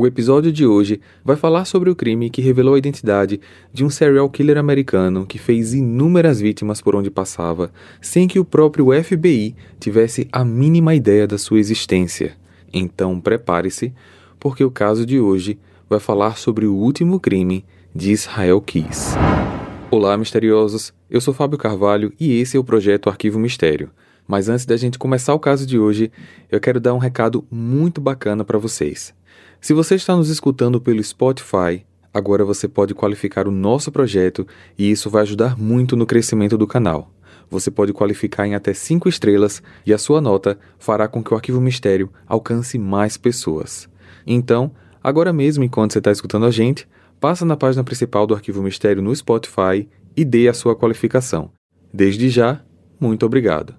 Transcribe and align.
O 0.00 0.06
episódio 0.06 0.50
de 0.50 0.64
hoje 0.64 0.98
vai 1.22 1.36
falar 1.36 1.66
sobre 1.66 1.90
o 1.90 1.94
crime 1.94 2.30
que 2.30 2.40
revelou 2.40 2.74
a 2.74 2.78
identidade 2.78 3.38
de 3.70 3.84
um 3.84 3.90
serial 3.90 4.30
killer 4.30 4.56
americano 4.56 5.26
que 5.26 5.36
fez 5.36 5.74
inúmeras 5.74 6.40
vítimas 6.40 6.80
por 6.80 6.96
onde 6.96 7.10
passava, 7.10 7.70
sem 8.00 8.26
que 8.26 8.38
o 8.38 8.44
próprio 8.46 8.86
FBI 9.04 9.54
tivesse 9.78 10.26
a 10.32 10.42
mínima 10.42 10.94
ideia 10.94 11.26
da 11.26 11.36
sua 11.36 11.58
existência. 11.58 12.34
Então 12.72 13.20
prepare-se, 13.20 13.92
porque 14.38 14.64
o 14.64 14.70
caso 14.70 15.04
de 15.04 15.20
hoje 15.20 15.58
vai 15.86 16.00
falar 16.00 16.38
sobre 16.38 16.64
o 16.64 16.74
último 16.74 17.20
crime 17.20 17.62
de 17.94 18.10
Israel 18.10 18.62
Keys. 18.62 19.12
Olá, 19.90 20.16
misteriosos! 20.16 20.94
Eu 21.10 21.20
sou 21.20 21.34
Fábio 21.34 21.58
Carvalho 21.58 22.10
e 22.18 22.40
esse 22.40 22.56
é 22.56 22.58
o 22.58 22.64
projeto 22.64 23.10
Arquivo 23.10 23.38
Mistério. 23.38 23.90
Mas 24.26 24.48
antes 24.48 24.64
da 24.64 24.78
gente 24.78 24.98
começar 24.98 25.34
o 25.34 25.38
caso 25.38 25.66
de 25.66 25.78
hoje, 25.78 26.10
eu 26.50 26.58
quero 26.58 26.80
dar 26.80 26.94
um 26.94 26.98
recado 26.98 27.44
muito 27.50 28.00
bacana 28.00 28.46
para 28.46 28.56
vocês. 28.56 29.12
Se 29.60 29.74
você 29.74 29.94
está 29.94 30.16
nos 30.16 30.30
escutando 30.30 30.80
pelo 30.80 31.04
Spotify, 31.04 31.84
agora 32.14 32.46
você 32.46 32.66
pode 32.66 32.94
qualificar 32.94 33.46
o 33.46 33.50
nosso 33.50 33.92
projeto 33.92 34.46
e 34.76 34.90
isso 34.90 35.10
vai 35.10 35.20
ajudar 35.20 35.58
muito 35.58 35.94
no 35.94 36.06
crescimento 36.06 36.56
do 36.56 36.66
canal. 36.66 37.12
Você 37.50 37.70
pode 37.70 37.92
qualificar 37.92 38.46
em 38.46 38.54
até 38.54 38.72
5 38.72 39.06
estrelas 39.06 39.62
e 39.84 39.92
a 39.92 39.98
sua 39.98 40.18
nota 40.18 40.58
fará 40.78 41.06
com 41.06 41.22
que 41.22 41.34
o 41.34 41.36
Arquivo 41.36 41.60
Mistério 41.60 42.10
alcance 42.26 42.78
mais 42.78 43.18
pessoas. 43.18 43.86
Então, 44.26 44.72
agora 45.04 45.30
mesmo, 45.30 45.62
enquanto 45.62 45.92
você 45.92 45.98
está 45.98 46.10
escutando 46.10 46.46
a 46.46 46.50
gente, 46.50 46.88
passa 47.20 47.44
na 47.44 47.54
página 47.56 47.84
principal 47.84 48.26
do 48.26 48.34
Arquivo 48.34 48.62
Mistério 48.62 49.02
no 49.02 49.14
Spotify 49.14 49.86
e 50.16 50.24
dê 50.24 50.48
a 50.48 50.54
sua 50.54 50.74
qualificação. 50.74 51.50
Desde 51.92 52.30
já, 52.30 52.62
muito 52.98 53.26
obrigado. 53.26 53.74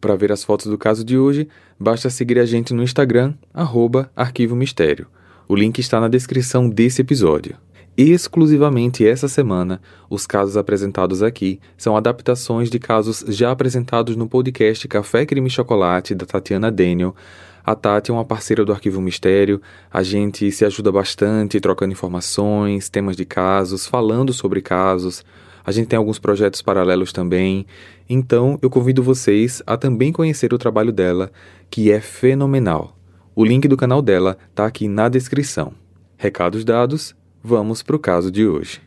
Para 0.00 0.16
ver 0.16 0.32
as 0.32 0.42
fotos 0.42 0.68
do 0.68 0.78
caso 0.78 1.04
de 1.04 1.18
hoje, 1.18 1.48
basta 1.78 2.08
seguir 2.08 2.38
a 2.38 2.46
gente 2.46 2.72
no 2.72 2.82
Instagram, 2.82 3.34
arroba 3.52 4.10
Arquivo 4.16 4.56
Mistério. 4.56 5.06
O 5.50 5.56
link 5.56 5.78
está 5.78 5.98
na 5.98 6.08
descrição 6.08 6.68
desse 6.68 7.00
episódio. 7.00 7.56
Exclusivamente 7.96 9.06
essa 9.06 9.28
semana, 9.28 9.80
os 10.10 10.26
casos 10.26 10.58
apresentados 10.58 11.22
aqui 11.22 11.58
são 11.74 11.96
adaptações 11.96 12.68
de 12.68 12.78
casos 12.78 13.24
já 13.28 13.50
apresentados 13.50 14.14
no 14.14 14.28
podcast 14.28 14.86
Café 14.86 15.24
Crime 15.24 15.48
Chocolate 15.48 16.14
da 16.14 16.26
Tatiana 16.26 16.70
Daniel. 16.70 17.16
A 17.64 17.74
Tati 17.74 18.10
é 18.10 18.14
uma 18.14 18.26
parceira 18.26 18.62
do 18.62 18.72
Arquivo 18.72 19.00
Mistério, 19.00 19.58
a 19.90 20.02
gente 20.02 20.52
se 20.52 20.66
ajuda 20.66 20.92
bastante 20.92 21.58
trocando 21.58 21.92
informações, 21.92 22.90
temas 22.90 23.16
de 23.16 23.24
casos, 23.24 23.86
falando 23.86 24.34
sobre 24.34 24.60
casos. 24.60 25.24
A 25.64 25.72
gente 25.72 25.88
tem 25.88 25.96
alguns 25.96 26.18
projetos 26.18 26.60
paralelos 26.60 27.10
também, 27.10 27.64
então 28.06 28.58
eu 28.60 28.68
convido 28.68 29.02
vocês 29.02 29.62
a 29.66 29.78
também 29.78 30.12
conhecer 30.12 30.52
o 30.52 30.58
trabalho 30.58 30.92
dela, 30.92 31.32
que 31.70 31.90
é 31.90 32.02
fenomenal. 32.02 32.97
O 33.40 33.44
link 33.44 33.68
do 33.68 33.76
canal 33.76 34.02
dela 34.02 34.36
está 34.50 34.66
aqui 34.66 34.88
na 34.88 35.08
descrição. 35.08 35.72
Recados 36.16 36.64
dados, 36.64 37.14
vamos 37.40 37.84
para 37.84 37.94
o 37.94 37.98
caso 38.00 38.32
de 38.32 38.44
hoje. 38.44 38.80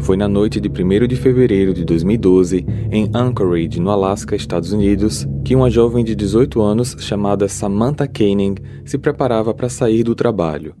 Foi 0.00 0.16
na 0.16 0.26
noite 0.26 0.58
de 0.58 0.70
1 0.70 1.06
de 1.06 1.16
fevereiro 1.16 1.74
de 1.74 1.84
2012, 1.84 2.64
em 2.90 3.10
Anchorage, 3.14 3.78
no 3.78 3.90
Alasca, 3.90 4.34
Estados 4.34 4.72
Unidos, 4.72 5.28
que 5.44 5.54
uma 5.54 5.68
jovem 5.68 6.02
de 6.02 6.14
18 6.14 6.62
anos 6.62 6.96
chamada 7.00 7.46
Samantha 7.46 8.08
Koenig 8.08 8.62
se 8.86 8.96
preparava 8.96 9.52
para 9.52 9.68
sair 9.68 10.02
do 10.02 10.14
trabalho. 10.14 10.74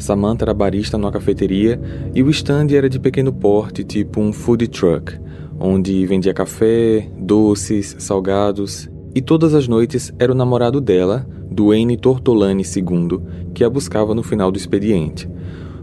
Samantha 0.00 0.44
era 0.44 0.54
barista 0.54 0.96
numa 0.96 1.12
cafeteria 1.12 1.80
e 2.14 2.22
o 2.22 2.30
stand 2.30 2.68
era 2.72 2.88
de 2.88 2.98
pequeno 2.98 3.32
porte, 3.32 3.84
tipo 3.84 4.20
um 4.20 4.32
food 4.32 4.66
truck, 4.68 5.18
onde 5.58 6.06
vendia 6.06 6.32
café, 6.32 7.08
doces, 7.18 7.96
salgados. 7.98 8.88
E 9.14 9.20
todas 9.20 9.54
as 9.54 9.68
noites 9.68 10.12
era 10.18 10.32
o 10.32 10.34
namorado 10.34 10.80
dela, 10.80 11.26
Duane 11.50 11.96
Tortolani 11.96 12.62
II, 12.62 13.20
que 13.52 13.62
a 13.62 13.68
buscava 13.68 14.14
no 14.14 14.22
final 14.22 14.50
do 14.50 14.58
expediente. 14.58 15.28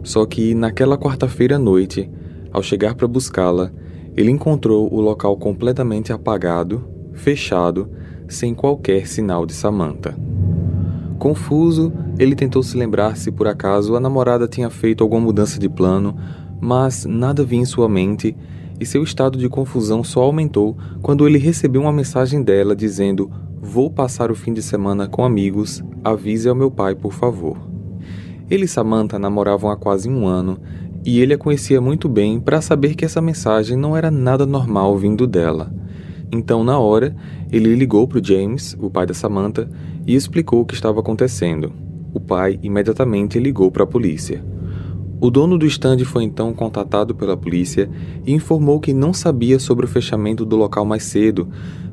Só 0.03 0.25
que 0.25 0.55
naquela 0.55 0.97
quarta-feira 0.97 1.57
à 1.57 1.59
noite, 1.59 2.09
ao 2.51 2.63
chegar 2.63 2.95
para 2.95 3.07
buscá-la, 3.07 3.71
ele 4.15 4.31
encontrou 4.31 4.91
o 4.91 4.99
local 4.99 5.37
completamente 5.37 6.11
apagado, 6.11 6.83
fechado, 7.13 7.89
sem 8.27 8.53
qualquer 8.55 9.05
sinal 9.05 9.45
de 9.45 9.53
Samantha. 9.53 10.26
Confuso, 11.17 11.91
ele 12.19 12.35
tentou 12.35 12.61
se 12.61 12.77
lembrar 12.77 13.17
se 13.17 13.31
por 13.31 13.47
acaso 13.47 13.95
a 13.95 13.99
namorada 13.99 14.47
tinha 14.47 14.69
feito 14.69 15.03
alguma 15.03 15.21
mudança 15.21 15.59
de 15.59 15.67
plano, 15.67 16.15
mas 16.61 17.05
nada 17.05 17.43
vinha 17.43 17.63
em 17.63 17.65
sua 17.65 17.89
mente 17.89 18.35
e 18.79 18.85
seu 18.85 19.03
estado 19.03 19.37
de 19.37 19.49
confusão 19.49 20.03
só 20.03 20.21
aumentou 20.21 20.77
quando 21.01 21.27
ele 21.27 21.39
recebeu 21.39 21.81
uma 21.81 21.91
mensagem 21.91 22.43
dela 22.43 22.75
dizendo: 22.75 23.31
Vou 23.59 23.89
passar 23.89 24.29
o 24.31 24.35
fim 24.35 24.53
de 24.53 24.61
semana 24.61 25.07
com 25.07 25.25
amigos, 25.25 25.83
avise 26.03 26.47
ao 26.47 26.55
meu 26.55 26.69
pai, 26.69 26.93
por 26.93 27.13
favor. 27.13 27.57
Ele 28.49 28.65
e 28.65 28.67
Samantha 28.67 29.17
namoravam 29.17 29.69
há 29.69 29.75
quase 29.75 30.07
um 30.07 30.25
ano 30.25 30.59
e 31.03 31.19
ele 31.19 31.33
a 31.33 31.37
conhecia 31.37 31.81
muito 31.81 32.07
bem 32.07 32.39
para 32.39 32.61
saber 32.61 32.95
que 32.95 33.03
essa 33.03 33.21
mensagem 33.21 33.75
não 33.75 33.97
era 33.97 34.11
nada 34.11 34.45
normal 34.45 34.97
vindo 34.97 35.25
dela. 35.25 35.71
Então, 36.31 36.63
na 36.63 36.77
hora, 36.77 37.15
ele 37.51 37.73
ligou 37.75 38.07
para 38.07 38.19
o 38.19 38.23
James, 38.23 38.75
o 38.79 38.89
pai 38.89 39.05
da 39.05 39.13
Samantha, 39.13 39.69
e 40.07 40.15
explicou 40.15 40.61
o 40.61 40.65
que 40.65 40.73
estava 40.73 41.01
acontecendo. 41.01 41.73
O 42.13 42.19
pai 42.19 42.57
imediatamente 42.63 43.37
ligou 43.37 43.69
para 43.69 43.83
a 43.83 43.87
polícia. 43.87 44.43
O 45.19 45.29
dono 45.29 45.57
do 45.57 45.65
estande 45.65 46.05
foi 46.05 46.23
então 46.23 46.53
contatado 46.53 47.13
pela 47.13 47.35
polícia 47.35 47.89
e 48.25 48.33
informou 48.33 48.79
que 48.79 48.93
não 48.93 49.13
sabia 49.13 49.59
sobre 49.59 49.85
o 49.85 49.89
fechamento 49.89 50.45
do 50.45 50.55
local 50.55 50.85
mais 50.85 51.03
cedo, 51.03 51.49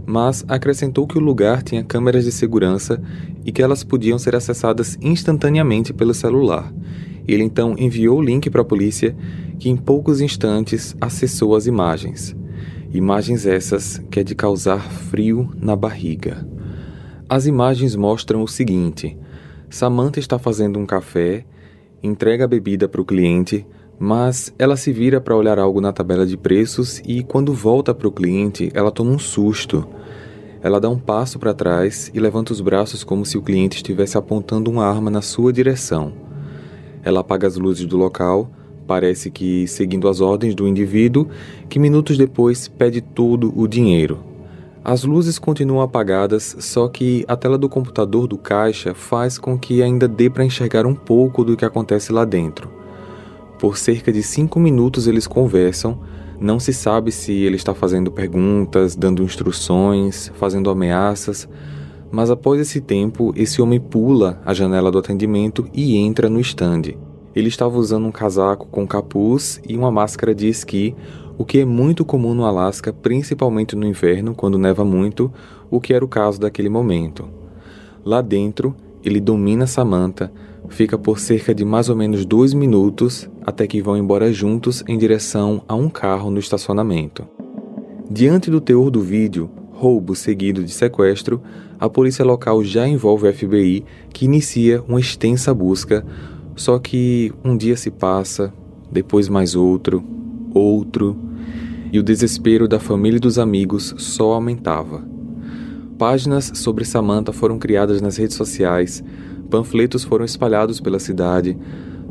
mas 0.06 0.44
acrescentou 0.46 1.06
que 1.06 1.18
o 1.18 1.22
lugar 1.22 1.62
tinha 1.62 1.82
câmeras 1.82 2.24
de 2.24 2.32
segurança 2.32 3.02
e 3.44 3.50
que 3.50 3.62
elas 3.62 3.82
podiam 3.82 4.18
ser 4.18 4.36
acessadas 4.36 4.96
instantaneamente 5.00 5.92
pelo 5.92 6.14
celular. 6.14 6.72
Ele 7.26 7.42
então 7.42 7.74
enviou 7.78 8.18
o 8.18 8.22
link 8.22 8.50
para 8.50 8.60
a 8.60 8.64
polícia, 8.64 9.16
que 9.58 9.70
em 9.70 9.76
poucos 9.76 10.20
instantes 10.20 10.94
acessou 11.00 11.56
as 11.56 11.66
imagens. 11.66 12.36
Imagens 12.92 13.46
essas 13.46 13.98
que 14.10 14.20
é 14.20 14.22
de 14.22 14.34
causar 14.34 14.80
frio 14.80 15.50
na 15.58 15.74
barriga. 15.74 16.46
As 17.28 17.46
imagens 17.46 17.96
mostram 17.96 18.42
o 18.42 18.48
seguinte: 18.48 19.16
Samantha 19.70 20.20
está 20.20 20.38
fazendo 20.38 20.78
um 20.78 20.86
café, 20.86 21.44
entrega 22.02 22.44
a 22.44 22.48
bebida 22.48 22.88
para 22.88 23.00
o 23.00 23.04
cliente, 23.04 23.66
mas 23.98 24.52
ela 24.58 24.76
se 24.76 24.92
vira 24.92 25.20
para 25.20 25.36
olhar 25.36 25.58
algo 25.58 25.80
na 25.80 25.92
tabela 25.92 26.26
de 26.26 26.36
preços 26.36 27.00
e, 27.04 27.22
quando 27.22 27.52
volta 27.52 27.94
para 27.94 28.08
o 28.08 28.12
cliente, 28.12 28.70
ela 28.74 28.90
toma 28.90 29.10
um 29.10 29.18
susto. 29.18 29.86
Ela 30.62 30.80
dá 30.80 30.88
um 30.88 30.98
passo 30.98 31.38
para 31.38 31.52
trás 31.52 32.10
e 32.14 32.20
levanta 32.20 32.52
os 32.52 32.60
braços 32.60 33.04
como 33.04 33.26
se 33.26 33.36
o 33.36 33.42
cliente 33.42 33.76
estivesse 33.76 34.16
apontando 34.16 34.70
uma 34.70 34.86
arma 34.86 35.10
na 35.10 35.20
sua 35.20 35.52
direção. 35.52 36.12
Ela 37.02 37.20
apaga 37.20 37.46
as 37.46 37.56
luzes 37.56 37.86
do 37.86 37.96
local 37.96 38.50
Parece 38.86 39.30
que 39.30 39.66
seguindo 39.66 40.08
as 40.08 40.20
ordens 40.20 40.54
do 40.54 40.68
indivíduo, 40.68 41.28
que 41.68 41.78
minutos 41.78 42.18
depois 42.18 42.68
pede 42.68 43.00
todo 43.00 43.52
o 43.58 43.66
dinheiro. 43.66 44.33
As 44.86 45.02
luzes 45.02 45.38
continuam 45.38 45.80
apagadas, 45.80 46.56
só 46.58 46.88
que 46.88 47.24
a 47.26 47.34
tela 47.34 47.56
do 47.56 47.70
computador 47.70 48.26
do 48.26 48.36
caixa 48.36 48.92
faz 48.92 49.38
com 49.38 49.58
que 49.58 49.82
ainda 49.82 50.06
dê 50.06 50.28
para 50.28 50.44
enxergar 50.44 50.84
um 50.84 50.94
pouco 50.94 51.42
do 51.42 51.56
que 51.56 51.64
acontece 51.64 52.12
lá 52.12 52.22
dentro. 52.26 52.70
Por 53.58 53.78
cerca 53.78 54.12
de 54.12 54.22
cinco 54.22 54.60
minutos 54.60 55.06
eles 55.06 55.26
conversam, 55.26 55.98
não 56.38 56.60
se 56.60 56.74
sabe 56.74 57.10
se 57.10 57.32
ele 57.32 57.56
está 57.56 57.72
fazendo 57.72 58.12
perguntas, 58.12 58.94
dando 58.94 59.22
instruções, 59.22 60.30
fazendo 60.34 60.68
ameaças, 60.68 61.48
mas 62.10 62.30
após 62.30 62.60
esse 62.60 62.82
tempo, 62.82 63.32
esse 63.34 63.62
homem 63.62 63.80
pula 63.80 64.42
a 64.44 64.52
janela 64.52 64.90
do 64.90 64.98
atendimento 64.98 65.66
e 65.72 65.96
entra 65.96 66.28
no 66.28 66.38
estande. 66.38 66.98
Ele 67.34 67.48
estava 67.48 67.78
usando 67.78 68.06
um 68.06 68.12
casaco 68.12 68.66
com 68.66 68.86
capuz 68.86 69.62
e 69.66 69.78
uma 69.78 69.90
máscara 69.90 70.34
de 70.34 70.46
esqui, 70.46 70.94
o 71.36 71.44
que 71.44 71.58
é 71.58 71.64
muito 71.64 72.04
comum 72.04 72.34
no 72.34 72.44
Alasca, 72.44 72.92
principalmente 72.92 73.74
no 73.74 73.86
inverno, 73.86 74.34
quando 74.34 74.58
neva 74.58 74.84
muito, 74.84 75.32
o 75.70 75.80
que 75.80 75.92
era 75.92 76.04
o 76.04 76.08
caso 76.08 76.40
daquele 76.40 76.68
momento. 76.68 77.28
Lá 78.04 78.20
dentro, 78.20 78.74
ele 79.04 79.20
domina 79.20 79.66
Samantha, 79.66 80.30
fica 80.68 80.96
por 80.96 81.18
cerca 81.18 81.54
de 81.54 81.64
mais 81.64 81.88
ou 81.88 81.96
menos 81.96 82.24
dois 82.24 82.54
minutos 82.54 83.28
até 83.44 83.66
que 83.66 83.82
vão 83.82 83.96
embora 83.96 84.32
juntos 84.32 84.82
em 84.88 84.96
direção 84.96 85.62
a 85.68 85.74
um 85.74 85.88
carro 85.88 86.30
no 86.30 86.38
estacionamento. 86.38 87.26
Diante 88.10 88.50
do 88.50 88.60
teor 88.60 88.90
do 88.90 89.00
vídeo, 89.00 89.50
roubo 89.72 90.14
seguido 90.14 90.62
de 90.62 90.72
sequestro, 90.72 91.42
a 91.78 91.88
polícia 91.88 92.24
local 92.24 92.62
já 92.62 92.86
envolve 92.86 93.28
o 93.28 93.32
FBI, 93.32 93.84
que 94.12 94.24
inicia 94.24 94.82
uma 94.88 95.00
extensa 95.00 95.52
busca 95.52 96.04
só 96.56 96.78
que 96.78 97.32
um 97.44 97.56
dia 97.56 97.76
se 97.76 97.90
passa, 97.90 98.52
depois 98.90 99.28
mais 99.28 99.56
outro, 99.56 100.04
outro, 100.54 101.16
e 101.94 101.98
o 102.00 102.02
desespero 102.02 102.66
da 102.66 102.80
família 102.80 103.18
e 103.18 103.20
dos 103.20 103.38
amigos 103.38 103.94
só 103.98 104.32
aumentava. 104.32 105.06
Páginas 105.96 106.50
sobre 106.56 106.84
Samantha 106.84 107.32
foram 107.32 107.56
criadas 107.56 108.02
nas 108.02 108.16
redes 108.16 108.36
sociais, 108.36 109.00
panfletos 109.48 110.02
foram 110.02 110.24
espalhados 110.24 110.80
pela 110.80 110.98
cidade, 110.98 111.56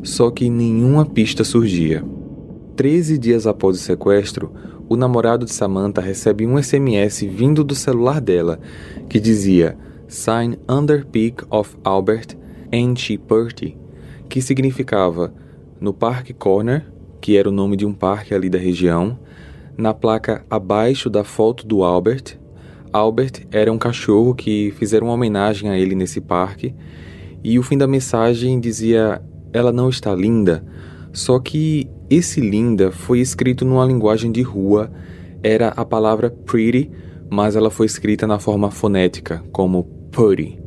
só 0.01 0.31
que 0.31 0.49
nenhuma 0.49 1.05
pista 1.05 1.43
surgia. 1.43 2.01
Treze 2.77 3.17
dias 3.17 3.45
após 3.45 3.75
o 3.75 3.79
sequestro, 3.81 4.53
o 4.87 4.95
namorado 4.95 5.43
de 5.43 5.51
Samantha 5.51 5.99
recebe 5.99 6.47
um 6.47 6.57
SMS 6.57 7.19
vindo 7.19 7.61
do 7.61 7.75
celular 7.75 8.21
dela 8.21 8.61
que 9.09 9.19
dizia 9.19 9.77
Sign 10.07 10.57
under 10.69 11.05
Peak 11.05 11.43
of 11.49 11.75
Albert 11.83 12.37
she 12.95 13.17
Purty, 13.17 13.77
que 14.29 14.41
significava 14.41 15.33
no 15.77 15.93
Park 15.93 16.31
Corner, 16.39 16.85
que 17.19 17.35
era 17.35 17.49
o 17.49 17.51
nome 17.51 17.75
de 17.75 17.85
um 17.85 17.93
parque 17.93 18.33
ali 18.33 18.49
da 18.49 18.57
região, 18.57 19.19
na 19.77 19.93
placa 19.93 20.45
abaixo 20.49 21.09
da 21.09 21.23
foto 21.23 21.65
do 21.65 21.83
Albert. 21.83 22.37
Albert 22.91 23.45
era 23.51 23.71
um 23.71 23.77
cachorro 23.77 24.35
que 24.35 24.71
fizeram 24.77 25.07
uma 25.07 25.13
homenagem 25.13 25.69
a 25.69 25.77
ele 25.77 25.95
nesse 25.95 26.21
parque, 26.21 26.75
e 27.43 27.57
o 27.57 27.63
fim 27.63 27.77
da 27.77 27.87
mensagem 27.87 28.59
dizia: 28.59 29.21
Ela 29.51 29.71
não 29.71 29.89
está 29.89 30.13
linda. 30.13 30.63
Só 31.11 31.39
que 31.39 31.89
esse 32.09 32.41
linda 32.41 32.91
foi 32.91 33.19
escrito 33.19 33.65
numa 33.65 33.85
linguagem 33.85 34.31
de 34.31 34.41
rua, 34.41 34.91
era 35.41 35.69
a 35.69 35.83
palavra 35.83 36.29
pretty, 36.29 36.89
mas 37.29 37.55
ela 37.55 37.69
foi 37.69 37.85
escrita 37.85 38.25
na 38.25 38.39
forma 38.39 38.71
fonética, 38.71 39.43
como 39.51 39.83
putty. 40.11 40.59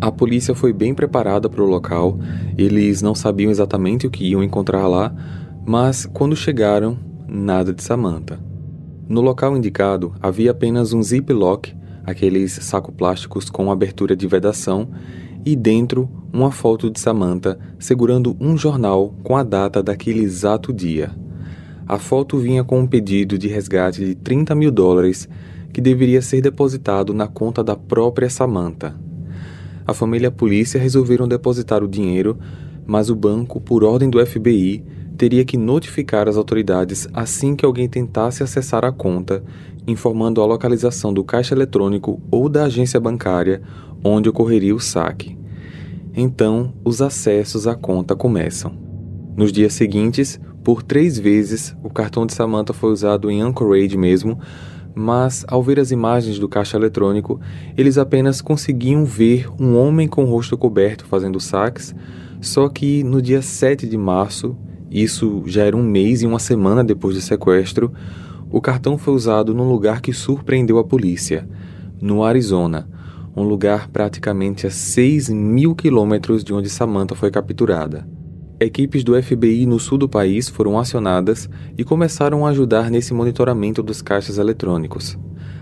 A 0.00 0.10
polícia 0.10 0.54
foi 0.54 0.72
bem 0.72 0.94
preparada 0.94 1.48
para 1.48 1.62
o 1.62 1.66
local, 1.66 2.18
eles 2.56 3.02
não 3.02 3.14
sabiam 3.14 3.50
exatamente 3.50 4.06
o 4.06 4.10
que 4.10 4.24
iam 4.24 4.42
encontrar 4.42 4.86
lá, 4.86 5.14
mas 5.66 6.06
quando 6.06 6.34
chegaram, 6.34 6.98
nada 7.30 7.72
de 7.72 7.82
Samantha. 7.82 8.40
No 9.08 9.20
local 9.20 9.56
indicado 9.56 10.12
havia 10.20 10.50
apenas 10.50 10.92
um 10.92 11.02
ziplock, 11.02 11.72
aqueles 12.04 12.52
saco 12.52 12.90
plásticos 12.90 13.48
com 13.48 13.70
abertura 13.70 14.16
de 14.16 14.26
vedação, 14.26 14.88
e 15.44 15.54
dentro 15.54 16.10
uma 16.32 16.50
foto 16.50 16.90
de 16.90 16.98
Samantha 16.98 17.58
segurando 17.78 18.36
um 18.40 18.58
jornal 18.58 19.14
com 19.22 19.36
a 19.36 19.42
data 19.42 19.82
daquele 19.82 20.20
exato 20.20 20.72
dia. 20.72 21.12
A 21.86 21.98
foto 21.98 22.36
vinha 22.36 22.62
com 22.62 22.80
um 22.80 22.86
pedido 22.86 23.38
de 23.38 23.48
resgate 23.48 24.04
de 24.04 24.14
30 24.14 24.54
mil 24.54 24.70
dólares 24.70 25.28
que 25.72 25.80
deveria 25.80 26.20
ser 26.20 26.40
depositado 26.40 27.14
na 27.14 27.26
conta 27.26 27.62
da 27.62 27.76
própria 27.76 28.28
Samantha. 28.28 28.94
A 29.86 29.94
família 29.94 30.26
e 30.26 30.28
a 30.28 30.32
polícia 30.32 30.80
resolveram 30.80 31.26
depositar 31.26 31.82
o 31.82 31.88
dinheiro, 31.88 32.38
mas 32.86 33.08
o 33.08 33.14
banco, 33.14 33.60
por 33.60 33.82
ordem 33.82 34.10
do 34.10 34.24
FBI, 34.24 34.84
teria 35.20 35.44
que 35.44 35.58
notificar 35.58 36.30
as 36.30 36.38
autoridades 36.38 37.06
assim 37.12 37.54
que 37.54 37.66
alguém 37.66 37.86
tentasse 37.86 38.42
acessar 38.42 38.86
a 38.86 38.90
conta, 38.90 39.44
informando 39.86 40.40
a 40.40 40.46
localização 40.46 41.12
do 41.12 41.22
caixa 41.22 41.54
eletrônico 41.54 42.18
ou 42.30 42.48
da 42.48 42.64
agência 42.64 42.98
bancária 42.98 43.60
onde 44.02 44.30
ocorreria 44.30 44.74
o 44.74 44.80
saque. 44.80 45.36
Então, 46.16 46.72
os 46.82 47.02
acessos 47.02 47.66
à 47.66 47.74
conta 47.74 48.16
começam. 48.16 48.72
Nos 49.36 49.52
dias 49.52 49.74
seguintes, 49.74 50.40
por 50.64 50.82
três 50.82 51.18
vezes, 51.18 51.76
o 51.84 51.90
cartão 51.90 52.24
de 52.24 52.32
Samantha 52.32 52.72
foi 52.72 52.90
usado 52.90 53.30
em 53.30 53.42
Anchorage 53.42 53.98
mesmo, 53.98 54.40
mas 54.94 55.44
ao 55.48 55.62
ver 55.62 55.78
as 55.78 55.90
imagens 55.90 56.38
do 56.38 56.48
caixa 56.48 56.78
eletrônico, 56.78 57.38
eles 57.76 57.98
apenas 57.98 58.40
conseguiam 58.40 59.04
ver 59.04 59.50
um 59.60 59.76
homem 59.76 60.08
com 60.08 60.24
o 60.24 60.30
rosto 60.30 60.56
coberto 60.56 61.04
fazendo 61.04 61.38
saques, 61.38 61.94
só 62.40 62.70
que 62.70 63.04
no 63.04 63.20
dia 63.20 63.42
7 63.42 63.86
de 63.86 63.98
março, 63.98 64.56
isso 64.90 65.42
já 65.46 65.64
era 65.64 65.76
um 65.76 65.82
mês 65.82 66.22
e 66.22 66.26
uma 66.26 66.38
semana 66.38 66.82
depois 66.82 67.14
do 67.14 67.20
sequestro. 67.20 67.92
O 68.50 68.60
cartão 68.60 68.98
foi 68.98 69.14
usado 69.14 69.54
num 69.54 69.68
lugar 69.68 70.00
que 70.00 70.12
surpreendeu 70.12 70.78
a 70.78 70.84
polícia, 70.84 71.48
no 72.00 72.24
Arizona, 72.24 72.88
um 73.36 73.42
lugar 73.42 73.88
praticamente 73.88 74.66
a 74.66 74.70
6 74.70 75.28
mil 75.28 75.74
quilômetros 75.74 76.42
de 76.42 76.52
onde 76.52 76.68
Samantha 76.68 77.14
foi 77.14 77.30
capturada. 77.30 78.08
Equipes 78.58 79.04
do 79.04 79.20
FBI 79.22 79.64
no 79.66 79.78
sul 79.78 79.96
do 79.96 80.08
país 80.08 80.48
foram 80.48 80.78
acionadas 80.78 81.48
e 81.78 81.84
começaram 81.84 82.44
a 82.44 82.50
ajudar 82.50 82.90
nesse 82.90 83.14
monitoramento 83.14 83.82
dos 83.82 84.02
caixas 84.02 84.36
eletrônicos. 84.36 85.16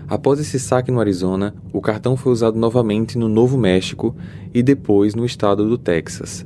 Após 0.07 0.39
esse 0.39 0.59
saque 0.59 0.91
no 0.91 0.99
Arizona, 0.99 1.53
o 1.71 1.79
cartão 1.79 2.17
foi 2.17 2.33
usado 2.33 2.57
novamente 2.57 3.17
no 3.17 3.29
Novo 3.29 3.57
México 3.57 4.15
e 4.53 4.63
depois 4.63 5.13
no 5.13 5.25
estado 5.25 5.69
do 5.69 5.77
Texas. 5.77 6.45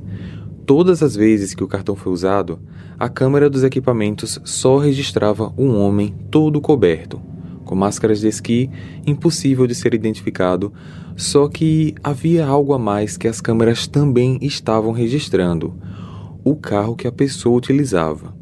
Todas 0.66 1.02
as 1.02 1.14
vezes 1.14 1.52
que 1.52 1.62
o 1.62 1.68
cartão 1.68 1.94
foi 1.94 2.10
usado, 2.10 2.58
a 2.98 3.08
câmera 3.08 3.50
dos 3.50 3.62
equipamentos 3.62 4.40
só 4.44 4.78
registrava 4.78 5.52
um 5.58 5.76
homem 5.76 6.14
todo 6.30 6.60
coberto, 6.60 7.20
com 7.66 7.74
máscaras 7.74 8.20
de 8.20 8.28
esqui, 8.28 8.70
impossível 9.06 9.66
de 9.66 9.74
ser 9.74 9.92
identificado, 9.92 10.72
só 11.16 11.48
que 11.48 11.94
havia 12.02 12.46
algo 12.46 12.72
a 12.72 12.78
mais 12.78 13.18
que 13.18 13.28
as 13.28 13.42
câmeras 13.42 13.86
também 13.86 14.38
estavam 14.40 14.92
registrando: 14.92 15.74
o 16.42 16.56
carro 16.56 16.96
que 16.96 17.06
a 17.06 17.12
pessoa 17.12 17.58
utilizava. 17.58 18.34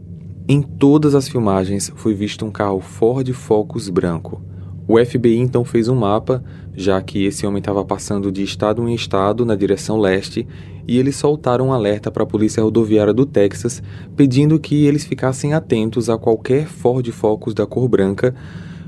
Em 0.49 0.63
todas 0.63 1.17
as 1.17 1.29
filmagens 1.29 1.93
foi 1.97 2.15
visto 2.15 2.45
um 2.45 2.51
carro 2.51 2.81
Ford 2.81 3.29
Focus 3.33 3.89
branco. 3.89 4.43
O 4.87 5.03
FBI 5.03 5.39
então 5.39 5.65
fez 5.65 5.89
um 5.89 5.95
mapa, 5.95 6.43
já 6.75 7.01
que 7.01 7.25
esse 7.25 7.47
homem 7.47 7.61
estava 7.61 7.85
passando 7.85 8.31
de 8.31 8.43
estado 8.43 8.87
em 8.89 8.95
estado 8.95 9.47
na 9.47 9.55
direção 9.55 9.99
leste 9.99 10.47
e 10.87 10.99
eles 10.99 11.17
soltaram 11.17 11.69
um 11.69 11.73
alerta 11.73 12.11
para 12.11 12.23
a 12.23 12.27
Polícia 12.27 12.63
Rodoviária 12.63 13.13
do 13.13 13.25
Texas, 13.25 13.83
pedindo 14.17 14.59
que 14.59 14.87
eles 14.87 15.05
ficassem 15.05 15.55
atentos 15.55 16.11
a 16.11 16.19
qualquer 16.19 16.67
Ford 16.67 17.07
Focus 17.11 17.55
da 17.55 17.67
cor 17.67 17.89
branca, 17.89 18.35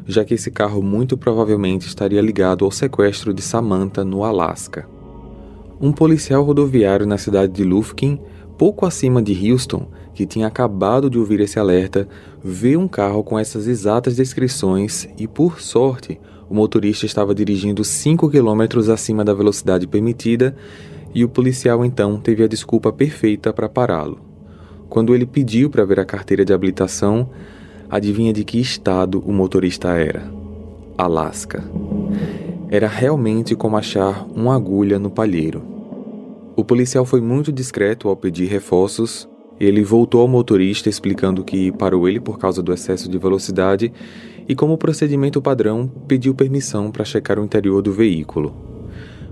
já 0.06 0.24
que 0.24 0.34
esse 0.34 0.50
carro 0.50 0.82
muito 0.82 1.16
provavelmente 1.16 1.86
estaria 1.86 2.20
ligado 2.20 2.64
ao 2.64 2.70
sequestro 2.70 3.32
de 3.32 3.42
Samantha 3.42 4.04
no 4.04 4.24
Alasca. 4.24 4.86
Um 5.80 5.92
policial 5.92 6.42
rodoviário 6.42 7.06
na 7.06 7.18
cidade 7.18 7.52
de 7.52 7.64
Lufkin, 7.64 8.18
pouco 8.56 8.86
acima 8.86 9.22
de 9.22 9.50
Houston, 9.50 9.88
que 10.14 10.26
tinha 10.26 10.46
acabado 10.46 11.10
de 11.10 11.18
ouvir 11.18 11.40
esse 11.40 11.58
alerta, 11.58 12.08
vê 12.42 12.76
um 12.76 12.86
carro 12.86 13.24
com 13.24 13.38
essas 13.38 13.66
exatas 13.66 14.14
descrições 14.14 15.08
e, 15.18 15.26
por 15.26 15.60
sorte, 15.60 16.20
o 16.48 16.54
motorista 16.54 17.06
estava 17.06 17.34
dirigindo 17.34 17.82
5 17.82 18.30
km 18.30 18.90
acima 18.92 19.24
da 19.24 19.34
velocidade 19.34 19.86
permitida 19.86 20.54
e 21.14 21.24
o 21.24 21.28
policial 21.28 21.84
então 21.84 22.18
teve 22.18 22.42
a 22.42 22.48
desculpa 22.48 22.92
perfeita 22.92 23.52
para 23.52 23.68
pará-lo. 23.68 24.18
Quando 24.88 25.14
ele 25.14 25.26
pediu 25.26 25.70
para 25.70 25.84
ver 25.84 26.00
a 26.00 26.04
carteira 26.04 26.44
de 26.44 26.52
habilitação, 26.52 27.30
adivinha 27.88 28.32
de 28.32 28.44
que 28.44 28.60
estado 28.60 29.22
o 29.24 29.32
motorista 29.32 29.90
era? 29.90 30.30
Alasca. 30.98 31.64
Era 32.68 32.88
realmente 32.88 33.54
como 33.54 33.76
achar 33.76 34.26
uma 34.34 34.54
agulha 34.54 34.98
no 34.98 35.10
palheiro. 35.10 35.62
O 36.56 36.64
policial 36.64 37.04
foi 37.04 37.20
muito 37.20 37.52
discreto 37.52 38.08
ao 38.08 38.16
pedir 38.16 38.46
reforços. 38.46 39.28
Ele 39.58 39.82
voltou 39.82 40.20
ao 40.20 40.28
motorista 40.28 40.88
explicando 40.88 41.44
que 41.44 41.70
parou 41.72 42.08
ele 42.08 42.20
por 42.20 42.38
causa 42.38 42.62
do 42.62 42.72
excesso 42.72 43.08
de 43.08 43.18
velocidade 43.18 43.92
e, 44.48 44.54
como 44.54 44.78
procedimento 44.78 45.40
padrão, 45.40 45.90
pediu 46.08 46.34
permissão 46.34 46.90
para 46.90 47.04
checar 47.04 47.38
o 47.38 47.44
interior 47.44 47.82
do 47.82 47.92
veículo. 47.92 48.73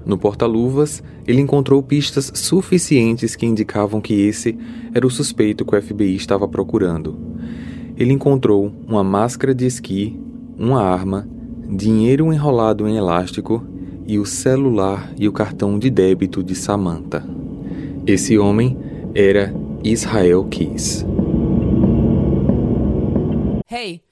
No 0.05 0.19
porta-luvas, 0.19 1.03
ele 1.27 1.41
encontrou 1.41 1.83
pistas 1.83 2.31
suficientes 2.35 3.37
que 3.37 3.47
indicavam 3.47 4.01
que 4.01 4.15
esse 4.15 4.59
era 4.93 5.07
o 5.07 5.11
suspeito 5.11 5.65
que 5.65 5.77
o 5.77 5.81
FBI 5.81 6.17
estava 6.17 6.49
procurando. 6.49 7.17
Ele 7.97 8.13
encontrou 8.13 8.73
uma 8.87 9.05
máscara 9.05 9.55
de 9.55 9.67
esqui, 9.67 10.19
uma 10.59 10.83
arma, 10.83 11.29
dinheiro 11.69 12.33
enrolado 12.33 12.89
em 12.89 12.97
elástico 12.97 13.65
e 14.07 14.19
o 14.19 14.27
celular 14.27 15.13
e 15.19 15.29
o 15.29 15.33
cartão 15.33 15.79
de 15.79 15.89
débito 15.89 16.43
de 16.43 16.55
Samantha. 16.55 17.25
Esse 18.07 18.37
homem 18.37 18.77
era 19.15 19.55
Israel 19.85 20.45
Keys. 20.45 21.07
Hey! 23.71 24.12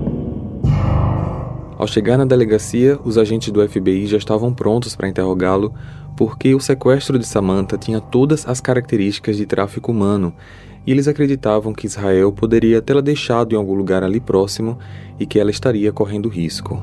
Ao 1.81 1.87
chegar 1.87 2.15
na 2.15 2.25
delegacia, 2.25 2.99
os 3.03 3.17
agentes 3.17 3.51
do 3.51 3.67
FBI 3.67 4.05
já 4.05 4.15
estavam 4.15 4.53
prontos 4.53 4.95
para 4.95 5.09
interrogá-lo, 5.09 5.73
porque 6.15 6.53
o 6.53 6.59
sequestro 6.59 7.17
de 7.17 7.25
Samantha 7.25 7.75
tinha 7.75 7.99
todas 7.99 8.47
as 8.47 8.61
características 8.61 9.35
de 9.35 9.47
tráfico 9.47 9.91
humano, 9.91 10.31
e 10.85 10.91
eles 10.91 11.07
acreditavam 11.07 11.73
que 11.73 11.87
Israel 11.87 12.31
poderia 12.31 12.83
tê-la 12.83 13.01
deixado 13.01 13.53
em 13.53 13.57
algum 13.57 13.73
lugar 13.73 14.03
ali 14.03 14.19
próximo 14.19 14.77
e 15.19 15.25
que 15.25 15.39
ela 15.39 15.49
estaria 15.49 15.91
correndo 15.91 16.29
risco. 16.29 16.79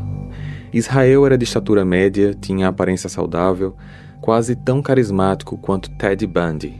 Israel 0.72 1.24
era 1.26 1.38
de 1.38 1.44
estatura 1.44 1.84
média, 1.84 2.34
tinha 2.34 2.66
aparência 2.66 3.08
saudável, 3.08 3.76
quase 4.20 4.56
tão 4.56 4.82
carismático 4.82 5.56
quanto 5.56 5.90
Ted 5.90 6.26
Bundy. 6.26 6.74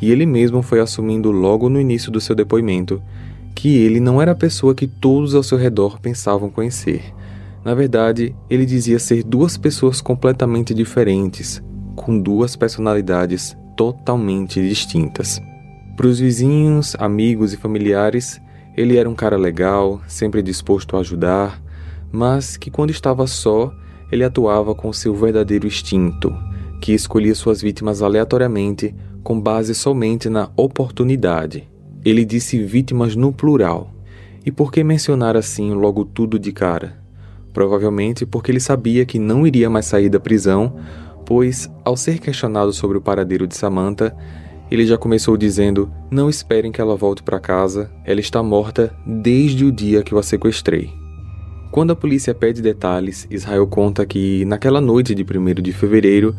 E 0.00 0.10
ele 0.10 0.26
mesmo 0.26 0.62
foi 0.62 0.80
assumindo 0.80 1.30
logo 1.30 1.68
no 1.68 1.80
início 1.80 2.10
do 2.10 2.20
seu 2.20 2.34
depoimento 2.34 3.00
que 3.54 3.76
ele 3.76 4.00
não 4.00 4.20
era 4.20 4.32
a 4.32 4.34
pessoa 4.34 4.74
que 4.74 4.88
todos 4.88 5.32
ao 5.36 5.44
seu 5.44 5.56
redor 5.56 6.00
pensavam 6.00 6.50
conhecer. 6.50 7.14
Na 7.64 7.74
verdade, 7.74 8.34
ele 8.50 8.66
dizia 8.66 8.98
ser 8.98 9.22
duas 9.22 9.56
pessoas 9.56 10.00
completamente 10.00 10.74
diferentes, 10.74 11.62
com 11.94 12.18
duas 12.18 12.56
personalidades 12.56 13.56
totalmente 13.76 14.60
distintas. 14.60 15.40
Para 15.96 16.06
os 16.06 16.18
vizinhos, 16.18 16.96
amigos 16.98 17.52
e 17.52 17.56
familiares, 17.56 18.40
ele 18.76 18.96
era 18.96 19.08
um 19.08 19.14
cara 19.14 19.36
legal, 19.36 20.00
sempre 20.08 20.42
disposto 20.42 20.96
a 20.96 21.00
ajudar, 21.00 21.62
mas 22.10 22.56
que 22.56 22.70
quando 22.70 22.90
estava 22.90 23.26
só, 23.26 23.72
ele 24.10 24.24
atuava 24.24 24.74
com 24.74 24.92
seu 24.92 25.14
verdadeiro 25.14 25.66
instinto, 25.66 26.34
que 26.80 26.92
escolhia 26.92 27.34
suas 27.34 27.62
vítimas 27.62 28.02
aleatoriamente 28.02 28.94
com 29.22 29.40
base 29.40 29.74
somente 29.74 30.28
na 30.28 30.50
oportunidade. 30.56 31.68
Ele 32.04 32.24
disse 32.24 32.62
vítimas 32.62 33.14
no 33.14 33.32
plural. 33.32 33.94
E 34.44 34.50
por 34.50 34.72
que 34.72 34.82
mencionar 34.82 35.36
assim 35.36 35.72
logo 35.72 36.04
tudo 36.04 36.38
de 36.38 36.50
cara? 36.50 37.01
Provavelmente 37.52 38.24
porque 38.24 38.50
ele 38.50 38.60
sabia 38.60 39.04
que 39.04 39.18
não 39.18 39.46
iria 39.46 39.68
mais 39.68 39.86
sair 39.86 40.08
da 40.08 40.18
prisão, 40.18 40.76
pois, 41.26 41.70
ao 41.84 41.96
ser 41.96 42.18
questionado 42.18 42.72
sobre 42.72 42.98
o 42.98 43.00
paradeiro 43.00 43.46
de 43.46 43.56
Samantha, 43.56 44.16
ele 44.70 44.86
já 44.86 44.96
começou 44.96 45.36
dizendo: 45.36 45.90
Não 46.10 46.30
esperem 46.30 46.72
que 46.72 46.80
ela 46.80 46.96
volte 46.96 47.22
para 47.22 47.38
casa, 47.38 47.90
ela 48.04 48.20
está 48.20 48.42
morta 48.42 48.94
desde 49.06 49.64
o 49.64 49.72
dia 49.72 50.02
que 50.02 50.14
eu 50.14 50.18
a 50.18 50.22
sequestrei. 50.22 50.90
Quando 51.70 51.90
a 51.90 51.96
polícia 51.96 52.34
pede 52.34 52.60
detalhes, 52.60 53.26
Israel 53.30 53.66
conta 53.66 54.04
que, 54.04 54.44
naquela 54.44 54.80
noite 54.80 55.14
de 55.14 55.22
1 55.22 55.54
de 55.62 55.72
fevereiro, 55.72 56.34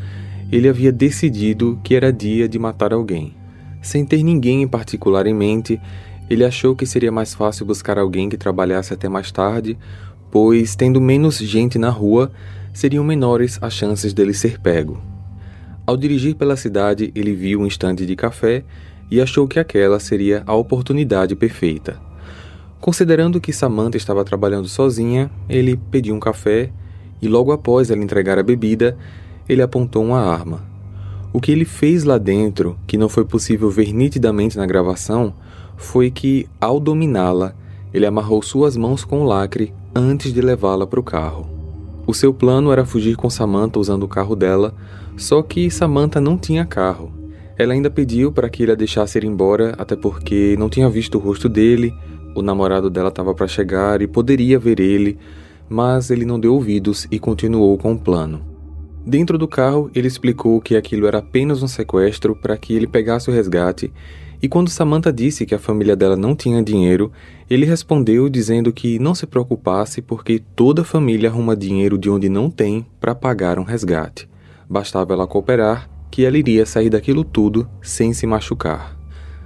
ele 0.52 0.70
havia 0.70 0.92
decidido 0.92 1.80
que 1.84 1.96
era 1.96 2.14
dia 2.14 2.48
de 2.48 2.60
matar 2.60 2.94
alguém. 2.94 3.36
Sem 3.82 4.06
ter 4.06 4.22
ninguém 4.22 4.62
em 4.62 4.68
particular 4.68 5.26
em 5.26 5.34
mente, 5.34 5.82
ele 6.30 6.46
achou 6.46 6.76
que 6.76 6.86
seria 6.86 7.12
mais 7.12 7.34
fácil 7.34 7.66
buscar 7.66 7.98
alguém 7.98 8.30
que 8.30 8.38
trabalhasse 8.38 8.94
até 8.94 9.10
mais 9.10 9.32
tarde, 9.32 9.78
pois, 10.34 10.76
tendo 10.76 11.00
menos 11.00 11.38
gente 11.38 11.78
na 11.78 11.92
rua, 11.92 12.32
seriam 12.74 13.04
menores 13.04 13.60
as 13.62 13.72
chances 13.72 14.16
dele 14.16 14.34
ser 14.34 14.60
pego. 14.60 15.00
Ao 15.86 15.96
dirigir 15.96 16.34
pela 16.34 16.58
cidade, 16.58 17.12
ele 17.14 17.36
viu 17.36 17.62
um 17.62 17.68
estande 17.68 18.04
de 18.04 18.16
café 18.16 18.64
e 19.12 19.22
achou 19.22 19.48
que 19.48 19.60
aquela 19.60 20.00
seria 20.00 20.42
a 20.48 20.56
oportunidade 20.56 21.36
perfeita. 21.36 22.02
Considerando 22.82 23.40
que 23.40 23.54
Samantha 23.54 23.96
estava 23.96 24.26
trabalhando 24.26 24.68
sozinha, 24.68 25.30
ele 25.48 25.78
pediu 25.92 26.16
um 26.16 26.20
café 26.20 26.72
e 27.22 27.28
logo 27.28 27.52
após 27.52 27.92
ela 27.92 28.04
entregar 28.04 28.40
a 28.40 28.44
bebida, 28.44 28.98
ele 29.48 29.62
apontou 29.62 30.04
uma 30.04 30.20
arma. 30.20 30.64
O 31.32 31.40
que 31.40 31.52
ele 31.52 31.64
fez 31.64 32.04
lá 32.04 32.18
dentro, 32.18 32.76
que 32.88 32.98
não 32.98 33.08
foi 33.08 33.24
possível 33.24 33.70
ver 33.70 33.94
nitidamente 33.94 34.58
na 34.58 34.66
gravação, 34.66 35.32
foi 35.78 36.10
que, 36.10 36.50
ao 36.60 36.80
dominá-la, 36.80 37.54
ele 37.94 38.08
amarrou 38.08 38.42
suas 38.42 38.76
mãos 38.76 39.06
com 39.06 39.22
o 39.22 39.26
lacre 39.26 39.72
antes 39.96 40.34
de 40.34 40.42
levá-la 40.42 40.88
para 40.88 41.00
o 41.00 41.04
carro. 41.04 41.48
O 42.06 42.14
seu 42.14 42.34
plano 42.34 42.72
era 42.72 42.86
fugir 42.86 43.16
com 43.16 43.30
Samantha 43.30 43.80
usando 43.80 44.04
o 44.04 44.08
carro 44.08 44.36
dela, 44.36 44.74
só 45.16 45.42
que 45.42 45.70
Samantha 45.70 46.20
não 46.20 46.38
tinha 46.38 46.66
carro. 46.66 47.12
Ela 47.58 47.74
ainda 47.74 47.90
pediu 47.90 48.32
para 48.32 48.50
que 48.50 48.64
ele 48.64 48.72
a 48.72 48.76
deixasse 48.76 49.18
ir 49.18 49.24
embora, 49.24 49.74
até 49.78 49.96
porque 49.96 50.56
não 50.58 50.70
tinha 50.70 50.90
visto 50.90 51.16
o 51.16 51.22
rosto 51.22 51.48
dele, 51.48 51.94
o 52.36 52.42
namorado 52.42 52.90
dela 52.90 53.10
estava 53.10 53.34
para 53.36 53.48
chegar 53.48 54.02
e 54.02 54.08
poderia 54.08 54.58
ver 54.58 54.80
ele, 54.80 55.20
mas 55.70 56.10
ele 56.10 56.26
não 56.26 56.40
deu 56.40 56.56
ouvidos 56.56 57.08
e 57.12 57.20
continuou 57.20 57.78
com 57.78 57.94
o 57.94 58.00
plano. 58.00 58.42
Dentro 59.06 59.38
do 59.38 59.48
carro, 59.48 59.92
ele 59.94 60.08
explicou 60.08 60.60
que 60.60 60.76
aquilo 60.76 61.06
era 61.06 61.20
apenas 61.20 61.62
um 61.62 61.68
sequestro 61.68 62.36
para 62.36 62.58
que 62.58 62.74
ele 62.74 62.88
pegasse 62.88 63.30
o 63.30 63.34
resgate, 63.34 63.94
e 64.44 64.50
quando 64.50 64.70
Samantha 64.70 65.10
disse 65.10 65.46
que 65.46 65.56
a 65.56 65.58
família 65.58 65.96
dela 65.96 66.18
não 66.18 66.36
tinha 66.36 66.62
dinheiro, 66.62 67.10
ele 67.50 67.66
respondeu 67.66 68.28
dizendo 68.28 68.74
que 68.74 69.00
não 69.00 69.16
se 69.16 69.26
preocupasse 69.26 70.02
porque 70.02 70.38
toda 70.54 70.84
família 70.84 71.30
arruma 71.30 71.56
dinheiro 71.56 71.98
de 71.98 72.10
onde 72.10 72.28
não 72.28 72.50
tem 72.50 72.86
para 73.00 73.16
pagar 73.16 73.58
um 73.58 73.64
resgate. 73.64 74.28
Bastava 74.70 75.14
ela 75.14 75.26
cooperar 75.26 75.90
que 76.12 76.26
ela 76.26 76.38
iria 76.38 76.66
sair 76.66 76.90
daquilo 76.90 77.24
tudo 77.24 77.66
sem 77.82 78.12
se 78.12 78.28
machucar. 78.28 79.00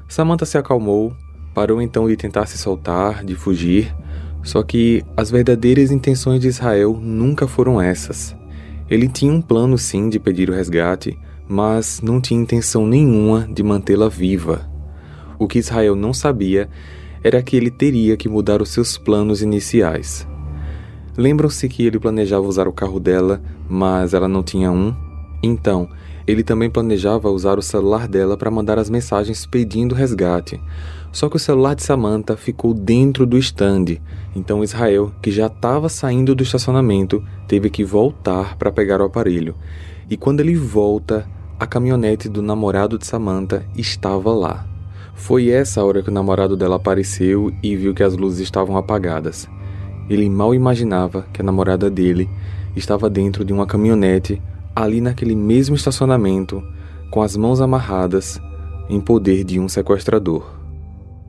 Samantha 0.09 0.47
se 0.47 0.57
acalmou, 0.57 1.13
parou 1.53 1.79
então 1.79 2.07
de 2.07 2.17
tentar 2.17 2.47
se 2.47 2.57
soltar, 2.57 3.23
de 3.23 3.35
fugir, 3.35 3.95
só 4.41 4.63
que 4.63 5.03
as 5.15 5.29
verdadeiras 5.29 5.91
intenções 5.91 6.41
de 6.41 6.47
Israel 6.47 6.97
nunca 6.99 7.47
foram 7.47 7.79
essas. 7.79 8.35
Ele 8.89 9.07
tinha 9.07 9.31
um 9.31 9.43
plano 9.43 9.77
sim 9.77 10.09
de 10.09 10.17
pedir 10.17 10.49
o 10.49 10.53
resgate, 10.53 11.15
mas 11.47 12.01
não 12.01 12.19
tinha 12.19 12.41
intenção 12.41 12.87
nenhuma 12.87 13.47
de 13.47 13.61
mantê-la 13.61 14.09
viva. 14.09 14.75
O 15.39 15.47
que 15.47 15.59
Israel 15.59 15.95
não 15.95 16.13
sabia 16.13 16.69
era 17.23 17.41
que 17.41 17.55
ele 17.55 17.69
teria 17.69 18.15
que 18.15 18.29
mudar 18.29 18.61
os 18.61 18.69
seus 18.69 18.97
planos 18.97 19.41
iniciais. 19.41 20.27
Lembram-se 21.17 21.67
que 21.67 21.85
ele 21.85 21.99
planejava 21.99 22.47
usar 22.47 22.67
o 22.67 22.73
carro 22.73 22.99
dela, 22.99 23.41
mas 23.67 24.13
ela 24.13 24.27
não 24.27 24.43
tinha 24.43 24.71
um? 24.71 24.95
Então, 25.41 25.89
ele 26.27 26.43
também 26.43 26.69
planejava 26.69 27.29
usar 27.29 27.57
o 27.57 27.61
celular 27.61 28.07
dela 28.07 28.35
para 28.35 28.51
mandar 28.51 28.77
as 28.77 28.89
mensagens 28.89 29.45
pedindo 29.45 29.95
resgate. 29.95 30.59
Só 31.11 31.29
que 31.29 31.37
o 31.37 31.39
celular 31.39 31.73
de 31.73 31.83
Samantha 31.83 32.35
ficou 32.35 32.73
dentro 32.73 33.25
do 33.25 33.37
stand, 33.37 33.97
então 34.35 34.63
Israel, 34.63 35.11
que 35.21 35.31
já 35.31 35.47
estava 35.47 35.87
saindo 35.87 36.35
do 36.35 36.43
estacionamento, 36.43 37.23
teve 37.47 37.69
que 37.69 37.83
voltar 37.83 38.57
para 38.57 38.71
pegar 38.71 39.01
o 39.01 39.05
aparelho. 39.05 39.55
E 40.09 40.17
quando 40.17 40.41
ele 40.41 40.55
volta, 40.55 41.27
a 41.59 41.65
caminhonete 41.65 42.29
do 42.29 42.41
namorado 42.41 42.99
de 42.99 43.07
Samantha 43.07 43.65
estava 43.75 44.31
lá. 44.33 44.66
Foi 45.17 45.49
essa 45.49 45.83
hora 45.83 46.01
que 46.01 46.09
o 46.09 46.13
namorado 46.13 46.55
dela 46.55 46.77
apareceu 46.77 47.51
e 47.61 47.75
viu 47.75 47.93
que 47.93 48.03
as 48.03 48.15
luzes 48.15 48.39
estavam 48.39 48.77
apagadas. 48.77 49.49
Ele 50.09 50.29
mal 50.29 50.55
imaginava 50.55 51.25
que 51.33 51.41
a 51.41 51.43
namorada 51.43 51.89
dele 51.89 52.29
estava 52.75 53.09
dentro 53.09 53.43
de 53.43 53.51
uma 53.51 53.65
caminhonete, 53.65 54.41
ali 54.73 55.01
naquele 55.01 55.35
mesmo 55.35 55.75
estacionamento, 55.75 56.63
com 57.11 57.21
as 57.21 57.35
mãos 57.35 57.59
amarradas, 57.59 58.39
em 58.87 59.01
poder 59.01 59.43
de 59.43 59.59
um 59.59 59.67
sequestrador. 59.67 60.45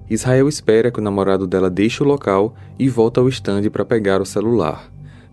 Israel 0.09 0.49
espera 0.49 0.93
que 0.93 1.01
o 1.01 1.03
namorado 1.03 1.47
dela 1.47 1.71
deixe 1.71 2.03
o 2.03 2.07
local 2.07 2.55
e 2.79 2.89
volta 2.89 3.21
ao 3.21 3.29
estande 3.29 3.69
para 3.69 3.87
pegar 3.87 4.21
o 4.21 4.27
celular. 4.27 4.93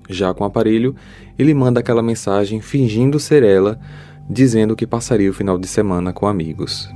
Já 0.10 0.34
com 0.34 0.44
o 0.44 0.48
aparelho, 0.48 0.96
ele 1.38 1.54
manda 1.54 1.82
aquela 1.82 2.02
mensagem 2.02 2.62
fingindo 2.62 3.20
ser 3.20 3.44
ela, 3.44 3.80
dizendo 4.30 4.76
que 4.76 4.88
passaria 4.88 5.30
o 5.30 5.34
final 5.34 5.60
de 5.60 5.68
semana 5.68 6.12
com 6.12 6.26
amigos. 6.26 6.90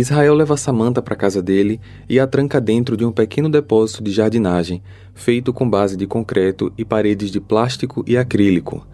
Israel 0.00 0.32
leva 0.34 0.56
Samantha 0.56 1.02
para 1.02 1.16
casa 1.16 1.42
dele 1.42 1.80
e 2.08 2.20
a 2.20 2.26
tranca 2.26 2.60
dentro 2.60 2.96
de 2.96 3.04
um 3.04 3.10
pequeno 3.10 3.50
depósito 3.50 4.00
de 4.00 4.12
jardinagem, 4.12 4.80
feito 5.12 5.52
com 5.52 5.68
base 5.68 5.96
de 5.96 6.06
concreto 6.06 6.72
e 6.78 6.84
paredes 6.84 7.32
de 7.32 7.40
plástico 7.40 8.04
e 8.06 8.16
acrílico. 8.16 8.86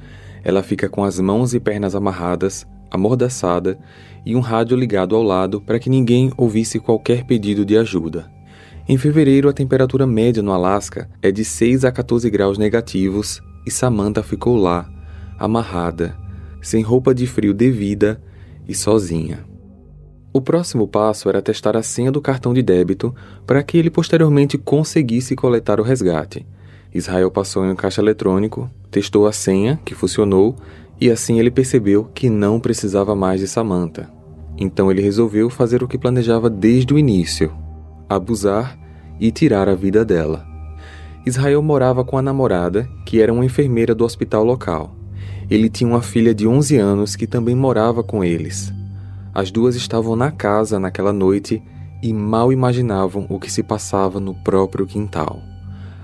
Ela 0.42 0.62
fica 0.62 0.88
com 0.88 1.04
as 1.04 1.20
mãos 1.20 1.52
e 1.52 1.60
pernas 1.60 1.94
amarradas, 1.94 2.66
amordaçada 2.90 3.78
e 4.24 4.34
um 4.34 4.40
rádio 4.40 4.78
ligado 4.78 5.14
ao 5.14 5.22
lado 5.22 5.60
para 5.60 5.78
que 5.78 5.90
ninguém 5.90 6.32
ouvisse 6.38 6.80
qualquer 6.80 7.24
pedido 7.24 7.66
de 7.66 7.76
ajuda. 7.76 8.30
Em 8.88 8.96
fevereiro, 8.96 9.46
a 9.46 9.52
temperatura 9.52 10.06
média 10.06 10.42
no 10.42 10.52
Alasca 10.52 11.10
é 11.20 11.30
de 11.30 11.44
6 11.44 11.84
a 11.84 11.92
14 11.92 12.30
graus 12.30 12.56
negativos 12.56 13.42
e 13.66 13.70
Samantha 13.70 14.22
ficou 14.22 14.56
lá, 14.56 14.88
amarrada, 15.38 16.16
sem 16.62 16.82
roupa 16.82 17.14
de 17.14 17.26
frio 17.26 17.52
devida 17.52 18.22
e 18.66 18.74
sozinha. 18.74 19.53
O 20.36 20.40
próximo 20.40 20.88
passo 20.88 21.28
era 21.28 21.40
testar 21.40 21.76
a 21.76 21.82
senha 21.82 22.10
do 22.10 22.20
cartão 22.20 22.52
de 22.52 22.60
débito 22.60 23.14
para 23.46 23.62
que 23.62 23.78
ele 23.78 23.88
posteriormente 23.88 24.58
conseguisse 24.58 25.36
coletar 25.36 25.78
o 25.78 25.84
resgate. 25.84 26.44
Israel 26.92 27.30
passou 27.30 27.64
em 27.64 27.70
um 27.70 27.76
caixa 27.76 28.02
eletrônico, 28.02 28.68
testou 28.90 29.28
a 29.28 29.32
senha, 29.32 29.78
que 29.84 29.94
funcionou, 29.94 30.56
e 31.00 31.08
assim 31.08 31.38
ele 31.38 31.52
percebeu 31.52 32.10
que 32.12 32.28
não 32.28 32.58
precisava 32.58 33.14
mais 33.14 33.38
de 33.38 33.46
Samantha. 33.46 34.10
Então 34.58 34.90
ele 34.90 35.00
resolveu 35.00 35.48
fazer 35.48 35.84
o 35.84 35.88
que 35.88 35.96
planejava 35.96 36.50
desde 36.50 36.92
o 36.92 36.98
início: 36.98 37.52
abusar 38.08 38.76
e 39.20 39.30
tirar 39.30 39.68
a 39.68 39.76
vida 39.76 40.04
dela. 40.04 40.44
Israel 41.24 41.62
morava 41.62 42.04
com 42.04 42.18
a 42.18 42.22
namorada, 42.22 42.88
que 43.06 43.22
era 43.22 43.32
uma 43.32 43.44
enfermeira 43.44 43.94
do 43.94 44.04
hospital 44.04 44.42
local. 44.42 44.96
Ele 45.48 45.68
tinha 45.68 45.88
uma 45.88 46.02
filha 46.02 46.34
de 46.34 46.44
11 46.44 46.76
anos 46.76 47.14
que 47.14 47.28
também 47.28 47.54
morava 47.54 48.02
com 48.02 48.24
eles. 48.24 48.72
As 49.34 49.50
duas 49.50 49.74
estavam 49.74 50.14
na 50.14 50.30
casa 50.30 50.78
naquela 50.78 51.12
noite 51.12 51.60
e 52.00 52.12
mal 52.12 52.52
imaginavam 52.52 53.26
o 53.28 53.40
que 53.40 53.50
se 53.50 53.64
passava 53.64 54.20
no 54.20 54.32
próprio 54.32 54.86
quintal. 54.86 55.42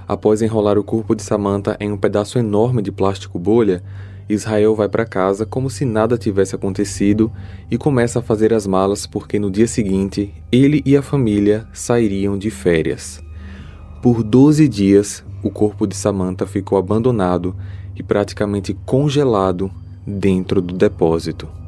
Após 0.09 0.43
enrolar 0.43 0.77
o 0.77 0.83
corpo 0.83 1.15
de 1.15 1.23
Samantha 1.23 1.77
em 1.79 1.93
um 1.93 1.97
pedaço 1.97 2.41
enorme 2.41 2.83
de 2.83 2.91
plástico 2.91 3.39
bolha, 3.39 3.85
Israel 4.29 4.75
vai 4.75 4.89
para 4.89 5.07
casa 5.07 5.47
como 5.47 5.71
se 5.71 5.85
nada 5.85 6.19
tivesse 6.19 6.57
acontecido 6.57 7.31
e 7.71 7.79
começa 7.79 8.19
a 8.19 8.23
fazer 8.23 8.53
as 8.53 8.67
malas 8.67 9.07
porque 9.07 9.39
no 9.39 9.49
dia 9.49 9.69
seguinte 9.69 10.35
ele 10.51 10.83
e 10.85 10.97
a 10.97 11.03
família 11.03 11.69
sairiam 11.73 12.37
de 12.37 12.51
férias. 12.51 13.23
Por 14.03 14.25
12 14.25 14.67
dias, 14.67 15.25
o 15.41 15.51
corpo 15.51 15.87
de 15.87 15.95
Samantha 15.95 16.47
ficou 16.47 16.79
abandonado 16.79 17.55
e 17.95 18.03
praticamente 18.03 18.75
congelado 18.85 19.71
dentro 20.05 20.61
do 20.61 20.75
depósito. 20.75 21.60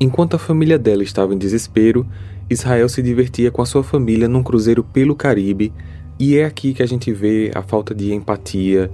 Enquanto 0.00 0.34
a 0.34 0.38
família 0.38 0.78
dela 0.78 1.02
estava 1.02 1.34
em 1.34 1.38
desespero, 1.38 2.06
Israel 2.48 2.88
se 2.88 3.02
divertia 3.02 3.50
com 3.50 3.60
a 3.60 3.66
sua 3.66 3.82
família 3.82 4.28
num 4.28 4.44
cruzeiro 4.44 4.84
pelo 4.84 5.16
Caribe, 5.16 5.72
e 6.20 6.36
é 6.36 6.44
aqui 6.44 6.72
que 6.72 6.82
a 6.82 6.86
gente 6.86 7.12
vê 7.12 7.50
a 7.52 7.62
falta 7.62 7.92
de 7.92 8.12
empatia, 8.12 8.90